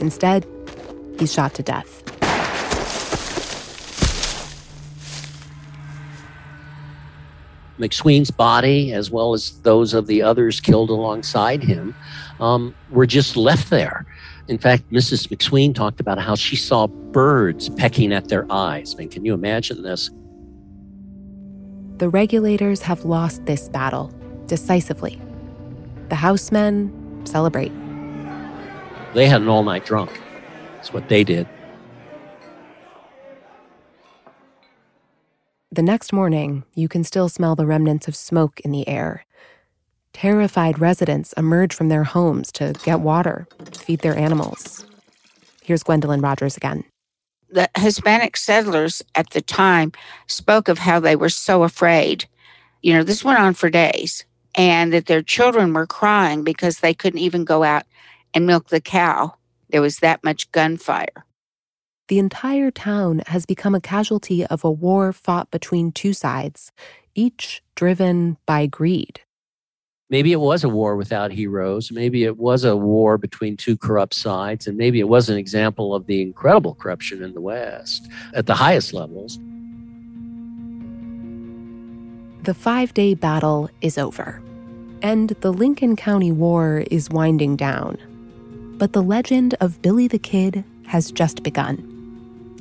Instead, 0.00 0.46
he's 1.18 1.32
shot 1.32 1.54
to 1.54 1.62
death. 1.62 2.07
McSween's 7.78 8.30
body, 8.30 8.92
as 8.92 9.10
well 9.10 9.34
as 9.34 9.60
those 9.62 9.94
of 9.94 10.06
the 10.06 10.22
others 10.22 10.60
killed 10.60 10.90
alongside 10.90 11.62
him, 11.62 11.94
um, 12.40 12.74
were 12.90 13.06
just 13.06 13.36
left 13.36 13.70
there. 13.70 14.06
In 14.48 14.58
fact, 14.58 14.90
Mrs. 14.90 15.28
McSween 15.28 15.74
talked 15.74 16.00
about 16.00 16.18
how 16.18 16.34
she 16.34 16.56
saw 16.56 16.86
birds 16.86 17.68
pecking 17.68 18.12
at 18.12 18.28
their 18.28 18.50
eyes. 18.50 18.94
I 18.94 18.98
mean, 18.98 19.08
can 19.10 19.24
you 19.24 19.34
imagine 19.34 19.82
this? 19.82 20.10
The 21.98 22.08
regulators 22.08 22.80
have 22.82 23.04
lost 23.04 23.44
this 23.44 23.68
battle 23.68 24.12
decisively. 24.46 25.20
The 26.08 26.14
housemen 26.14 26.92
celebrate. 27.24 27.72
They 29.14 29.26
had 29.26 29.42
an 29.42 29.48
all 29.48 29.64
night 29.64 29.84
drunk. 29.84 30.18
That's 30.76 30.92
what 30.92 31.08
they 31.08 31.24
did. 31.24 31.46
The 35.70 35.82
next 35.82 36.14
morning, 36.14 36.64
you 36.74 36.88
can 36.88 37.04
still 37.04 37.28
smell 37.28 37.54
the 37.54 37.66
remnants 37.66 38.08
of 38.08 38.16
smoke 38.16 38.58
in 38.60 38.70
the 38.70 38.88
air. 38.88 39.26
Terrified 40.14 40.78
residents 40.78 41.34
emerge 41.34 41.74
from 41.74 41.90
their 41.90 42.04
homes 42.04 42.50
to 42.52 42.74
get 42.84 43.00
water, 43.00 43.46
feed 43.74 44.00
their 44.00 44.16
animals. 44.16 44.86
Here's 45.62 45.82
Gwendolyn 45.82 46.22
Rogers 46.22 46.56
again. 46.56 46.84
The 47.50 47.68
Hispanic 47.76 48.38
settlers 48.38 49.02
at 49.14 49.28
the 49.30 49.42
time 49.42 49.92
spoke 50.26 50.68
of 50.68 50.78
how 50.78 51.00
they 51.00 51.16
were 51.16 51.28
so 51.28 51.64
afraid. 51.64 52.24
You 52.82 52.94
know, 52.94 53.02
this 53.02 53.22
went 53.22 53.38
on 53.38 53.52
for 53.52 53.68
days, 53.68 54.24
and 54.54 54.90
that 54.94 55.04
their 55.04 55.22
children 55.22 55.74
were 55.74 55.86
crying 55.86 56.44
because 56.44 56.80
they 56.80 56.94
couldn't 56.94 57.20
even 57.20 57.44
go 57.44 57.62
out 57.62 57.84
and 58.32 58.46
milk 58.46 58.68
the 58.68 58.80
cow. 58.80 59.34
There 59.68 59.82
was 59.82 59.98
that 59.98 60.24
much 60.24 60.50
gunfire. 60.50 61.26
The 62.08 62.18
entire 62.18 62.70
town 62.70 63.20
has 63.26 63.44
become 63.44 63.74
a 63.74 63.82
casualty 63.82 64.46
of 64.46 64.64
a 64.64 64.70
war 64.70 65.12
fought 65.12 65.50
between 65.50 65.92
two 65.92 66.14
sides, 66.14 66.72
each 67.14 67.62
driven 67.74 68.38
by 68.46 68.66
greed. 68.66 69.20
Maybe 70.08 70.32
it 70.32 70.40
was 70.40 70.64
a 70.64 70.70
war 70.70 70.96
without 70.96 71.30
heroes. 71.30 71.92
Maybe 71.92 72.24
it 72.24 72.38
was 72.38 72.64
a 72.64 72.74
war 72.74 73.18
between 73.18 73.58
two 73.58 73.76
corrupt 73.76 74.14
sides. 74.14 74.66
And 74.66 74.78
maybe 74.78 75.00
it 75.00 75.08
was 75.08 75.28
an 75.28 75.36
example 75.36 75.94
of 75.94 76.06
the 76.06 76.22
incredible 76.22 76.74
corruption 76.76 77.22
in 77.22 77.34
the 77.34 77.42
West 77.42 78.08
at 78.32 78.46
the 78.46 78.54
highest 78.54 78.94
levels. 78.94 79.38
The 82.44 82.54
five 82.54 82.94
day 82.94 83.12
battle 83.12 83.68
is 83.82 83.98
over, 83.98 84.40
and 85.02 85.28
the 85.42 85.52
Lincoln 85.52 85.94
County 85.94 86.32
War 86.32 86.84
is 86.90 87.10
winding 87.10 87.56
down. 87.56 87.98
But 88.78 88.94
the 88.94 89.02
legend 89.02 89.56
of 89.60 89.82
Billy 89.82 90.08
the 90.08 90.18
Kid 90.18 90.64
has 90.86 91.12
just 91.12 91.42
begun. 91.42 91.97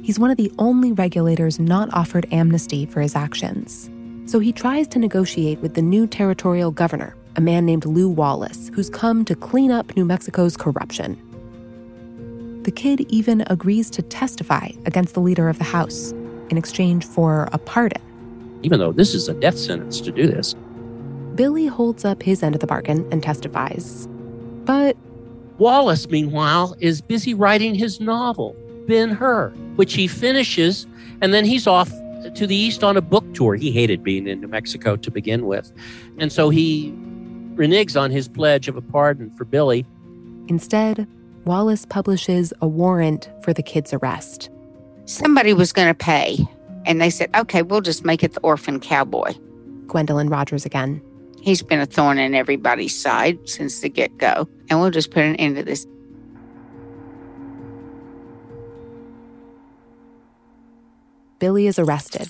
He's 0.01 0.19
one 0.19 0.31
of 0.31 0.37
the 0.37 0.51
only 0.57 0.91
regulators 0.91 1.59
not 1.59 1.93
offered 1.93 2.27
amnesty 2.31 2.85
for 2.85 3.01
his 3.01 3.15
actions. 3.15 3.89
So 4.25 4.39
he 4.39 4.51
tries 4.51 4.87
to 4.89 4.99
negotiate 4.99 5.59
with 5.59 5.73
the 5.73 5.81
new 5.81 6.07
territorial 6.07 6.71
governor, 6.71 7.15
a 7.35 7.41
man 7.41 7.65
named 7.65 7.85
Lew 7.85 8.09
Wallace, 8.09 8.69
who's 8.73 8.89
come 8.89 9.25
to 9.25 9.35
clean 9.35 9.71
up 9.71 9.95
New 9.95 10.05
Mexico's 10.05 10.57
corruption. 10.57 11.17
The 12.63 12.71
kid 12.71 13.01
even 13.09 13.43
agrees 13.47 13.89
to 13.91 14.01
testify 14.01 14.69
against 14.85 15.13
the 15.13 15.21
leader 15.21 15.47
of 15.47 15.57
the 15.57 15.63
House 15.63 16.11
in 16.49 16.57
exchange 16.57 17.05
for 17.05 17.47
a 17.51 17.57
pardon. 17.57 18.01
Even 18.63 18.79
though 18.79 18.91
this 18.91 19.13
is 19.13 19.29
a 19.29 19.33
death 19.33 19.57
sentence 19.57 20.01
to 20.01 20.11
do 20.11 20.27
this, 20.27 20.53
Billy 21.35 21.67
holds 21.67 22.03
up 22.03 22.23
his 22.23 22.43
end 22.43 22.55
of 22.55 22.61
the 22.61 22.67
bargain 22.67 23.07
and 23.11 23.21
testifies. 23.21 24.07
But 24.65 24.97
Wallace, 25.59 26.09
meanwhile, 26.09 26.75
is 26.79 26.99
busy 26.99 27.33
writing 27.33 27.75
his 27.75 28.01
novel, 28.01 28.55
Ben 28.87 29.09
Hur, 29.09 29.53
which 29.77 29.93
he 29.93 30.07
finishes, 30.07 30.85
and 31.21 31.33
then 31.33 31.45
he's 31.45 31.65
off 31.65 31.89
to 32.35 32.45
the 32.45 32.55
east 32.55 32.83
on 32.83 32.97
a 32.97 33.01
book 33.01 33.25
tour. 33.33 33.55
He 33.55 33.71
hated 33.71 34.03
being 34.03 34.27
in 34.27 34.41
New 34.41 34.47
Mexico 34.47 34.97
to 34.97 35.09
begin 35.09 35.45
with. 35.45 35.71
And 36.17 36.31
so 36.31 36.49
he 36.49 36.91
reneges 37.55 37.99
on 37.99 38.11
his 38.11 38.27
pledge 38.27 38.67
of 38.67 38.75
a 38.75 38.81
pardon 38.81 39.31
for 39.31 39.45
Billy. 39.45 39.85
instead, 40.47 41.07
Wallace 41.45 41.85
publishes 41.85 42.53
a 42.61 42.67
warrant 42.67 43.29
for 43.41 43.53
the 43.53 43.63
kid's 43.63 43.93
arrest. 43.93 44.49
Somebody 45.05 45.53
was 45.53 45.71
going 45.71 45.87
to 45.87 45.93
pay, 45.93 46.37
and 46.85 47.01
they 47.01 47.09
said, 47.09 47.29
okay, 47.35 47.61
we'll 47.61 47.81
just 47.81 48.03
make 48.03 48.21
it 48.23 48.33
the 48.33 48.41
orphan 48.41 48.81
cowboy. 48.81 49.33
Gwendolyn 49.87 50.29
Rogers 50.29 50.65
again. 50.65 51.01
He's 51.41 51.61
been 51.61 51.79
a 51.79 51.85
thorn 51.85 52.17
in 52.17 52.35
everybody's 52.35 52.99
side 52.99 53.39
since 53.47 53.79
the 53.79 53.87
get 53.87 54.17
go, 54.17 54.49
and 54.69 54.81
we'll 54.81 54.91
just 54.91 55.11
put 55.11 55.23
an 55.23 55.37
end 55.37 55.55
to 55.55 55.63
this. 55.63 55.87
Billy 61.39 61.67
is 61.67 61.77
arrested, 61.77 62.29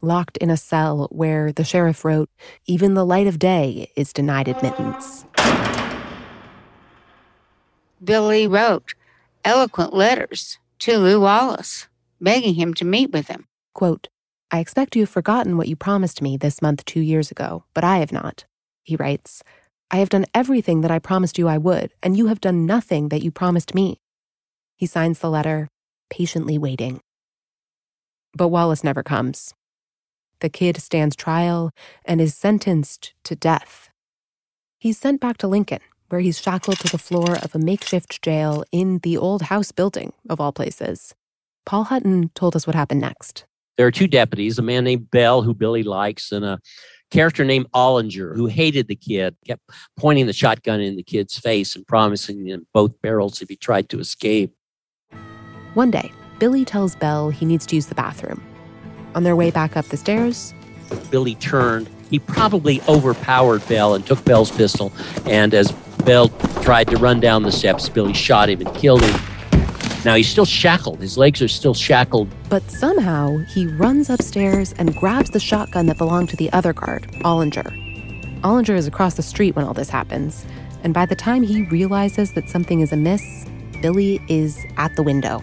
locked 0.00 0.36
in 0.38 0.50
a 0.50 0.56
cell 0.56 1.06
where 1.12 1.52
the 1.52 1.62
sheriff 1.62 2.04
wrote, 2.04 2.28
Even 2.66 2.94
the 2.94 3.06
light 3.06 3.28
of 3.28 3.38
day 3.38 3.92
is 3.94 4.12
denied 4.12 4.48
admittance. 4.48 5.24
Billy 8.02 8.48
wrote 8.48 8.94
eloquent 9.44 9.94
letters 9.94 10.58
to 10.80 10.98
Lew 10.98 11.20
Wallace, 11.20 11.86
begging 12.20 12.54
him 12.54 12.74
to 12.74 12.84
meet 12.84 13.12
with 13.12 13.28
him. 13.28 13.46
Quote, 13.74 14.08
I 14.50 14.58
expect 14.58 14.96
you 14.96 15.02
have 15.02 15.10
forgotten 15.10 15.56
what 15.56 15.68
you 15.68 15.76
promised 15.76 16.20
me 16.20 16.36
this 16.36 16.60
month 16.60 16.84
two 16.84 17.00
years 17.00 17.30
ago, 17.30 17.64
but 17.74 17.84
I 17.84 17.98
have 17.98 18.10
not. 18.10 18.44
He 18.82 18.96
writes, 18.96 19.44
I 19.92 19.98
have 19.98 20.08
done 20.08 20.26
everything 20.34 20.80
that 20.80 20.90
I 20.90 20.98
promised 20.98 21.38
you 21.38 21.46
I 21.46 21.58
would, 21.58 21.92
and 22.02 22.16
you 22.16 22.26
have 22.26 22.40
done 22.40 22.66
nothing 22.66 23.10
that 23.10 23.22
you 23.22 23.30
promised 23.30 23.74
me. 23.74 24.00
He 24.76 24.86
signs 24.86 25.20
the 25.20 25.30
letter, 25.30 25.68
patiently 26.08 26.58
waiting. 26.58 27.00
But 28.34 28.48
Wallace 28.48 28.84
never 28.84 29.02
comes. 29.02 29.54
The 30.40 30.48
kid 30.48 30.78
stands 30.78 31.16
trial 31.16 31.72
and 32.04 32.20
is 32.20 32.34
sentenced 32.34 33.12
to 33.24 33.36
death. 33.36 33.90
He's 34.78 34.98
sent 34.98 35.20
back 35.20 35.36
to 35.38 35.48
Lincoln, 35.48 35.80
where 36.08 36.20
he's 36.20 36.40
shackled 36.40 36.78
to 36.78 36.88
the 36.88 36.98
floor 36.98 37.36
of 37.36 37.54
a 37.54 37.58
makeshift 37.58 38.22
jail 38.22 38.64
in 38.72 38.98
the 38.98 39.16
old 39.16 39.42
house 39.42 39.72
building, 39.72 40.12
of 40.28 40.40
all 40.40 40.52
places. 40.52 41.14
Paul 41.66 41.84
Hutton 41.84 42.30
told 42.34 42.56
us 42.56 42.66
what 42.66 42.74
happened 42.74 43.02
next. 43.02 43.44
There 43.76 43.86
are 43.86 43.90
two 43.90 44.08
deputies, 44.08 44.58
a 44.58 44.62
man 44.62 44.84
named 44.84 45.10
Bell, 45.10 45.42
who 45.42 45.54
Billy 45.54 45.82
likes, 45.82 46.32
and 46.32 46.44
a 46.44 46.58
character 47.10 47.44
named 47.44 47.66
Olinger, 47.74 48.34
who 48.34 48.46
hated 48.46 48.88
the 48.88 48.96
kid, 48.96 49.36
kept 49.46 49.62
pointing 49.96 50.26
the 50.26 50.32
shotgun 50.32 50.80
in 50.80 50.96
the 50.96 51.02
kid's 51.02 51.38
face 51.38 51.76
and 51.76 51.86
promising 51.86 52.46
him 52.46 52.66
both 52.72 53.00
barrels 53.02 53.42
if 53.42 53.48
he 53.48 53.56
tried 53.56 53.88
to 53.90 54.00
escape. 54.00 54.54
One 55.74 55.90
day, 55.90 56.10
Billy 56.40 56.64
tells 56.64 56.96
Bell 56.96 57.28
he 57.28 57.44
needs 57.44 57.66
to 57.66 57.76
use 57.76 57.86
the 57.86 57.94
bathroom. 57.94 58.42
On 59.14 59.22
their 59.24 59.36
way 59.36 59.50
back 59.50 59.76
up 59.76 59.84
the 59.86 59.96
stairs, 59.98 60.54
Billy 61.10 61.34
turned. 61.36 61.88
He 62.08 62.18
probably 62.18 62.80
overpowered 62.88 63.66
Bell 63.68 63.94
and 63.94 64.04
took 64.04 64.24
Bell's 64.24 64.50
pistol. 64.50 64.90
And 65.26 65.54
as 65.54 65.70
Bell 66.04 66.28
tried 66.62 66.88
to 66.88 66.96
run 66.96 67.20
down 67.20 67.42
the 67.42 67.52
steps, 67.52 67.88
Billy 67.88 68.14
shot 68.14 68.48
him 68.48 68.62
and 68.62 68.74
killed 68.74 69.02
him. 69.02 69.20
Now 70.04 70.14
he's 70.14 70.28
still 70.28 70.46
shackled. 70.46 71.00
His 71.00 71.18
legs 71.18 71.42
are 71.42 71.48
still 71.48 71.74
shackled. 71.74 72.28
but 72.48 72.68
somehow 72.70 73.36
he 73.54 73.66
runs 73.66 74.08
upstairs 74.08 74.72
and 74.78 74.96
grabs 74.96 75.30
the 75.30 75.38
shotgun 75.38 75.86
that 75.86 75.98
belonged 75.98 76.30
to 76.30 76.36
the 76.36 76.50
other 76.52 76.72
guard, 76.72 77.02
Olinger. 77.22 77.70
Olinger 78.40 78.74
is 78.74 78.86
across 78.86 79.14
the 79.14 79.22
street 79.22 79.54
when 79.54 79.66
all 79.66 79.74
this 79.74 79.90
happens, 79.90 80.46
and 80.82 80.94
by 80.94 81.04
the 81.04 81.14
time 81.14 81.42
he 81.42 81.64
realizes 81.64 82.32
that 82.32 82.48
something 82.48 82.80
is 82.80 82.92
amiss, 82.92 83.44
Billy 83.82 84.20
is 84.28 84.64
at 84.78 84.96
the 84.96 85.02
window. 85.02 85.42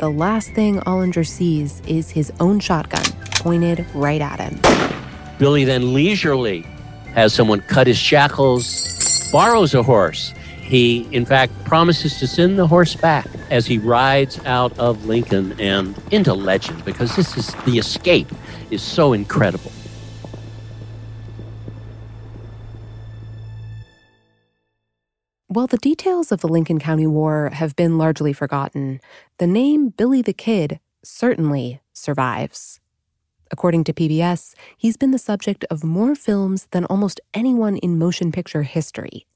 The 0.00 0.08
last 0.08 0.52
thing 0.52 0.80
Olinger 0.86 1.26
sees 1.26 1.82
is 1.86 2.08
his 2.08 2.32
own 2.40 2.58
shotgun 2.58 3.04
pointed 3.32 3.84
right 3.94 4.22
at 4.22 4.40
him. 4.40 4.58
Billy 5.38 5.64
then 5.64 5.92
leisurely 5.92 6.62
has 7.12 7.34
someone 7.34 7.60
cut 7.60 7.86
his 7.86 7.98
shackles, 7.98 9.30
borrows 9.30 9.74
a 9.74 9.82
horse. 9.82 10.32
He, 10.62 11.06
in 11.12 11.26
fact, 11.26 11.52
promises 11.66 12.18
to 12.18 12.26
send 12.26 12.58
the 12.58 12.66
horse 12.66 12.94
back 12.94 13.26
as 13.50 13.66
he 13.66 13.76
rides 13.76 14.40
out 14.46 14.72
of 14.78 15.04
Lincoln 15.04 15.54
and 15.60 15.94
into 16.10 16.32
legend 16.32 16.82
because 16.86 17.14
this 17.14 17.36
is 17.36 17.54
the 17.66 17.76
escape 17.76 18.32
is 18.70 18.80
so 18.80 19.12
incredible. 19.12 19.70
While 25.52 25.66
the 25.66 25.78
details 25.78 26.30
of 26.30 26.42
the 26.42 26.46
Lincoln 26.48 26.78
County 26.78 27.08
War 27.08 27.50
have 27.52 27.74
been 27.74 27.98
largely 27.98 28.32
forgotten, 28.32 29.00
the 29.38 29.48
name 29.48 29.88
Billy 29.88 30.22
the 30.22 30.32
Kid 30.32 30.78
certainly 31.02 31.80
survives. 31.92 32.78
According 33.50 33.82
to 33.84 33.92
PBS, 33.92 34.54
he's 34.78 34.96
been 34.96 35.10
the 35.10 35.18
subject 35.18 35.64
of 35.68 35.82
more 35.82 36.14
films 36.14 36.68
than 36.70 36.84
almost 36.84 37.20
anyone 37.34 37.78
in 37.78 37.98
motion 37.98 38.30
picture 38.30 38.62
history. 38.62 39.26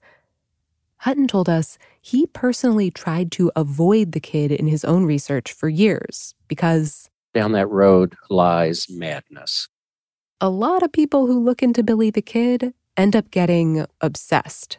Hutton 0.99 1.27
told 1.27 1.49
us 1.49 1.79
he 2.01 2.29
personally 2.29 2.93
tried 2.93 3.33
to 3.33 3.51
avoid 3.57 4.13
the 4.13 4.21
kid 4.21 4.53
in 4.53 4.69
his 4.69 4.85
own 4.85 5.05
research 5.07 5.53
for 5.53 5.69
years 5.69 6.37
because 6.47 7.11
Down 7.35 7.51
that 7.53 7.67
road 7.67 8.15
lies 8.31 8.87
madness. 8.89 9.67
a 10.41 10.49
lot 10.49 10.85
of 10.85 10.93
people 10.93 11.27
who 11.27 11.41
look 11.41 11.61
into 11.61 11.83
Billy 11.83 12.11
the 12.11 12.23
Kid 12.23 12.73
end 12.97 13.17
up 13.17 13.33
getting 13.33 13.85
obsessed. 14.01 14.79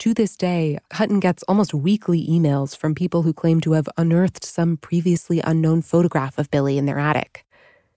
To 0.00 0.14
this 0.14 0.34
day, 0.34 0.78
Hutton 0.94 1.20
gets 1.20 1.42
almost 1.42 1.74
weekly 1.74 2.26
emails 2.26 2.74
from 2.74 2.94
people 2.94 3.20
who 3.20 3.34
claim 3.34 3.60
to 3.60 3.72
have 3.72 3.86
unearthed 3.98 4.46
some 4.46 4.78
previously 4.78 5.42
unknown 5.44 5.82
photograph 5.82 6.38
of 6.38 6.50
Billy 6.50 6.78
in 6.78 6.86
their 6.86 6.98
attic. 6.98 7.44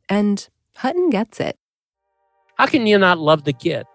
And 0.09 0.45
Hutton 0.75 1.09
gets 1.09 1.39
it. 1.39 1.55
How 2.57 2.65
can 2.65 2.87
you 2.87 2.97
not 2.97 3.19
love 3.19 3.45
the 3.45 3.53
kid? 3.53 3.85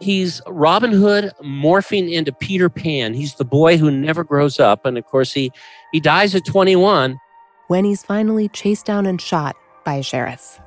He's 0.00 0.40
Robin 0.46 0.92
Hood 0.92 1.32
morphing 1.42 2.12
into 2.12 2.30
Peter 2.32 2.68
Pan. 2.68 3.14
He's 3.14 3.34
the 3.34 3.44
boy 3.44 3.78
who 3.78 3.90
never 3.90 4.22
grows 4.22 4.60
up. 4.60 4.86
And 4.86 4.96
of 4.96 5.04
course, 5.06 5.32
he, 5.32 5.50
he 5.90 5.98
dies 5.98 6.36
at 6.36 6.46
21. 6.46 7.18
when 7.66 7.84
he's 7.84 8.04
finally 8.04 8.48
chased 8.48 8.86
down 8.86 9.06
and 9.06 9.20
shot 9.20 9.56
by 9.84 9.94
a 9.94 10.04
sheriff. 10.04 10.60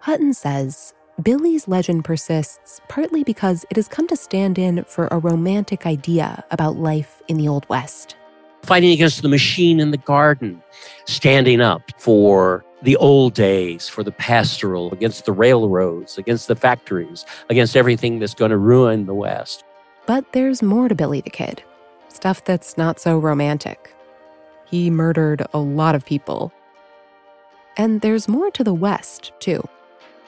Hutton 0.00 0.34
says 0.34 0.92
Billy's 1.22 1.68
legend 1.68 2.04
persists 2.04 2.80
partly 2.88 3.24
because 3.24 3.66
it 3.70 3.76
has 3.76 3.88
come 3.88 4.06
to 4.08 4.16
stand 4.16 4.58
in 4.58 4.84
for 4.84 5.08
a 5.10 5.18
romantic 5.18 5.84
idea 5.86 6.44
about 6.50 6.76
life 6.76 7.22
in 7.28 7.36
the 7.36 7.48
Old 7.48 7.68
West. 7.68 8.16
Fighting 8.62 8.92
against 8.92 9.22
the 9.22 9.28
machine 9.28 9.80
in 9.80 9.90
the 9.90 9.96
garden, 9.96 10.62
standing 11.06 11.60
up 11.60 11.82
for 11.98 12.64
the 12.82 12.96
old 12.96 13.34
days, 13.34 13.88
for 13.88 14.02
the 14.04 14.12
pastoral, 14.12 14.92
against 14.92 15.24
the 15.24 15.32
railroads, 15.32 16.16
against 16.16 16.48
the 16.48 16.56
factories, 16.56 17.26
against 17.48 17.76
everything 17.76 18.18
that's 18.18 18.34
going 18.34 18.50
to 18.50 18.58
ruin 18.58 19.06
the 19.06 19.14
West. 19.14 19.64
But 20.06 20.32
there's 20.32 20.62
more 20.62 20.88
to 20.88 20.94
Billy 20.94 21.20
the 21.20 21.30
Kid 21.30 21.62
stuff 22.12 22.44
that's 22.44 22.76
not 22.76 23.00
so 23.00 23.18
romantic. 23.18 23.94
He 24.66 24.90
murdered 24.90 25.46
a 25.52 25.58
lot 25.58 25.94
of 25.94 26.04
people. 26.04 26.52
And 27.76 28.00
there's 28.00 28.28
more 28.28 28.50
to 28.52 28.64
the 28.64 28.74
West, 28.74 29.32
too. 29.40 29.66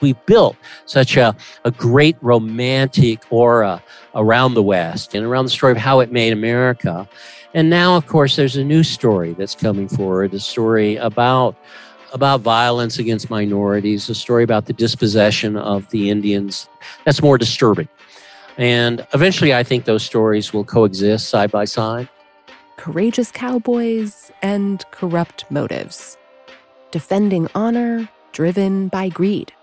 We 0.03 0.13
built 0.25 0.57
such 0.85 1.15
a, 1.15 1.33
a 1.63 1.71
great 1.71 2.17
romantic 2.21 3.21
aura 3.29 3.81
around 4.13 4.53
the 4.53 4.61
West 4.61 5.15
and 5.15 5.25
around 5.25 5.45
the 5.45 5.51
story 5.51 5.71
of 5.71 5.77
how 5.77 6.01
it 6.01 6.11
made 6.11 6.33
America. 6.33 7.07
And 7.53 7.69
now, 7.69 7.95
of 7.95 8.05
course, 8.07 8.35
there's 8.35 8.57
a 8.57 8.65
new 8.65 8.83
story 8.83 9.31
that's 9.31 9.55
coming 9.55 9.87
forward 9.87 10.33
a 10.33 10.41
story 10.41 10.97
about 10.97 11.55
about 12.11 12.41
violence 12.41 12.99
against 12.99 13.29
minorities, 13.29 14.09
a 14.09 14.13
story 14.13 14.43
about 14.43 14.65
the 14.65 14.73
dispossession 14.73 15.55
of 15.55 15.89
the 15.89 16.09
Indians. 16.09 16.67
That's 17.05 17.21
more 17.21 17.37
disturbing. 17.37 17.87
And 18.57 19.07
eventually, 19.13 19.53
I 19.55 19.63
think 19.63 19.85
those 19.85 20.03
stories 20.03 20.53
will 20.53 20.65
coexist 20.65 21.29
side 21.29 21.49
by 21.49 21.65
side. 21.65 22.09
Courageous 22.75 23.31
cowboys 23.31 24.31
and 24.41 24.83
corrupt 24.91 25.49
motives. 25.49 26.17
Defending 26.91 27.47
honor, 27.55 28.09
driven 28.33 28.89
by 28.89 29.07
greed. 29.07 29.53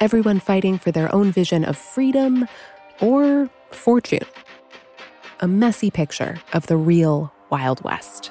Everyone 0.00 0.38
fighting 0.38 0.78
for 0.78 0.92
their 0.92 1.12
own 1.12 1.32
vision 1.32 1.64
of 1.64 1.76
freedom 1.76 2.46
or 3.00 3.50
fortune. 3.70 4.26
A 5.40 5.48
messy 5.48 5.90
picture 5.90 6.38
of 6.52 6.68
the 6.68 6.76
real 6.76 7.32
Wild 7.50 7.82
West. 7.82 8.30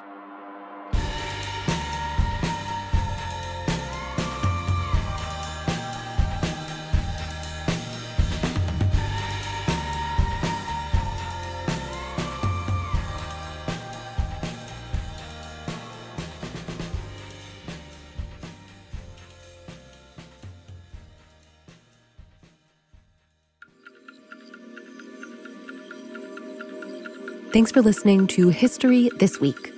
Thanks 27.58 27.72
for 27.72 27.82
listening 27.82 28.28
to 28.28 28.50
History 28.50 29.10
This 29.16 29.40
Week. 29.40 29.72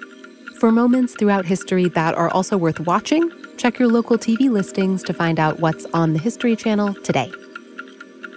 For 0.59 0.71
moments 0.71 1.15
throughout 1.19 1.47
history 1.47 1.89
that 1.89 2.15
are 2.15 2.29
also 2.29 2.59
worth 2.59 2.79
watching, 2.81 3.31
check 3.57 3.79
your 3.79 3.89
local 3.89 4.19
TV 4.19 4.51
listings 4.51 5.03
to 5.05 5.15
find 5.15 5.41
out 5.41 5.61
what's 5.61 5.87
on 5.95 6.13
the 6.13 6.19
History 6.19 6.55
Channel 6.57 6.93
today. 6.93 7.33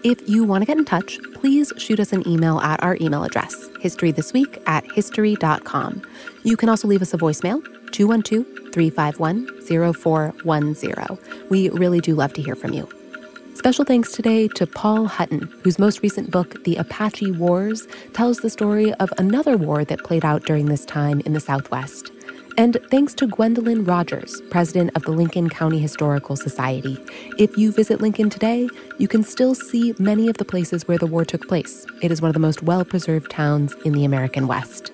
If 0.06 0.29
you 0.29 0.45
want 0.45 0.62
to 0.62 0.65
get 0.65 0.77
in 0.77 0.86
touch, 0.86 1.19
please 1.34 1.73
shoot 1.75 1.99
us 1.99 2.13
an 2.13 2.25
email 2.25 2.62
at 2.62 2.82
our 2.82 2.95
email 3.01 3.25
address, 3.25 3.53
historythisweek 3.82 4.63
at 4.65 4.89
history.com. 4.93 6.03
You 6.43 6.56
can 6.56 6.69
also 6.69 6.88
leave 6.88 7.01
us 7.01 7.13
a 7.13 7.17
voicemail, 7.17 7.62
212 7.91 8.71
351 8.71 9.93
0410. 9.93 11.49
We 11.49 11.67
really 11.67 11.99
do 11.99 12.15
love 12.15 12.32
to 12.36 12.41
hear 12.41 12.56
from 12.56 12.71
you. 12.71 12.88
Special 13.63 13.86
thanks 13.86 14.12
today 14.12 14.49
to 14.49 14.67
Paul 14.67 15.06
Hutton, 15.06 15.49
whose 15.63 15.80
most 15.80 16.04
recent 16.04 16.30
book, 16.30 16.62
The 16.65 16.76
Apache 16.76 17.32
Wars, 17.32 17.88
tells 18.12 18.39
the 18.39 18.49
story 18.49 18.93
of 18.95 19.13
another 19.17 19.56
war 19.56 19.86
that 19.86 20.04
played 20.04 20.26
out 20.26 20.43
during 20.43 20.65
this 20.65 20.84
time 20.84 21.21
in 21.21 21.32
the 21.32 21.39
Southwest. 21.39 22.12
And 22.58 22.78
thanks 22.91 23.13
to 23.13 23.26
Gwendolyn 23.26 23.86
Rogers, 23.86 24.41
president 24.49 24.91
of 24.95 25.04
the 25.04 25.12
Lincoln 25.12 25.47
County 25.47 25.80
Historical 25.80 26.36
Society. 26.36 26.97
If 27.39 27.58
you 27.58 27.71
visit 27.71 28.02
Lincoln 28.02 28.30
today, 28.30 28.67
you 28.97 29.08
can 29.08 29.23
still 29.23 29.56
see 29.56 29.95
many 29.97 30.28
of 30.28 30.36
the 30.36 30.45
places 30.45 30.86
where 30.86 30.97
the 30.97 31.08
war 31.08 31.23
took 31.23 31.47
place. 31.47 31.86
It 32.02 32.12
is 32.12 32.21
one 32.21 32.28
of 32.28 32.34
the 32.34 32.41
most 32.41 32.63
well 32.63 32.84
preserved 32.84 33.32
towns 33.32 33.73
in 33.86 33.93
the 33.93 34.04
American 34.04 34.45
West. 34.45 34.91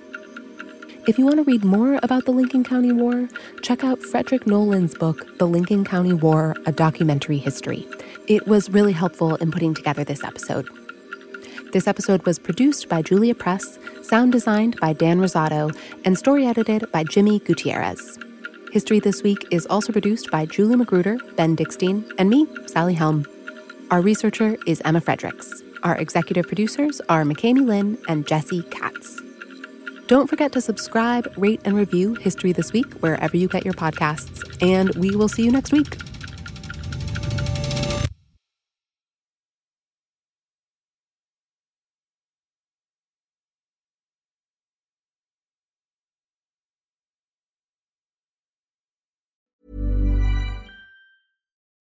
If 1.08 1.18
you 1.18 1.26
want 1.26 1.38
to 1.38 1.44
read 1.44 1.64
more 1.64 2.00
about 2.04 2.26
the 2.26 2.32
Lincoln 2.32 2.64
County 2.64 2.92
War, 2.92 3.30
check 3.64 3.84
out 3.84 4.00
Frederick 4.00 4.46
Nolan's 4.46 4.94
book, 4.94 5.40
The 5.40 5.48
Lincoln 5.48 5.84
County 5.84 6.14
War 6.14 6.56
A 6.68 6.72
Documentary 6.72 7.40
History. 7.40 7.88
It 8.30 8.48
was 8.48 8.70
really 8.70 8.94
helpful 8.94 9.38
in 9.38 9.50
putting 9.50 9.74
together 9.74 10.04
this 10.04 10.24
episode. 10.24 10.70
This 11.74 11.88
episode 11.88 12.24
was 12.28 12.38
produced 12.38 12.88
by 12.88 13.02
Julia 13.02 13.34
Press, 13.34 13.80
sound 14.04 14.32
designed 14.32 14.80
by 14.80 14.94
Dan 14.94 15.20
Rosato, 15.20 15.76
and 16.06 16.16
story 16.16 16.46
edited 16.46 16.92
by 16.92 17.04
Jimmy 17.04 17.40
Gutierrez. 17.40 18.20
History 18.72 19.00
This 19.00 19.24
Week 19.24 19.44
is 19.50 19.66
also 19.66 19.92
produced 19.92 20.30
by 20.30 20.46
Julie 20.46 20.76
Magruder, 20.76 21.18
Ben 21.38 21.58
Dickstein, 21.58 22.08
and 22.20 22.30
me, 22.30 22.46
Sally 22.68 22.94
Helm. 22.94 23.26
Our 23.90 24.00
researcher 24.00 24.58
is 24.68 24.80
Emma 24.86 25.02
Fredericks. 25.02 25.64
Our 25.82 25.98
executive 25.98 26.46
producers 26.46 27.02
are 27.10 27.24
McKamey 27.24 27.66
Lynn 27.66 27.98
and 28.08 28.28
Jesse 28.28 28.62
Katz. 28.62 29.20
Don't 30.06 30.30
forget 30.30 30.52
to 30.52 30.62
subscribe, 30.62 31.34
rate, 31.36 31.62
and 31.66 31.76
review 31.76 32.14
History 32.14 32.52
This 32.52 32.74
Week 32.74 32.94
wherever 33.00 33.36
you 33.36 33.48
get 33.48 33.66
your 33.66 33.74
podcasts, 33.74 34.44
and 34.62 34.94
we 34.98 35.16
will 35.16 35.30
see 35.30 35.44
you 35.44 35.52
next 35.52 35.72
week. 35.72 35.98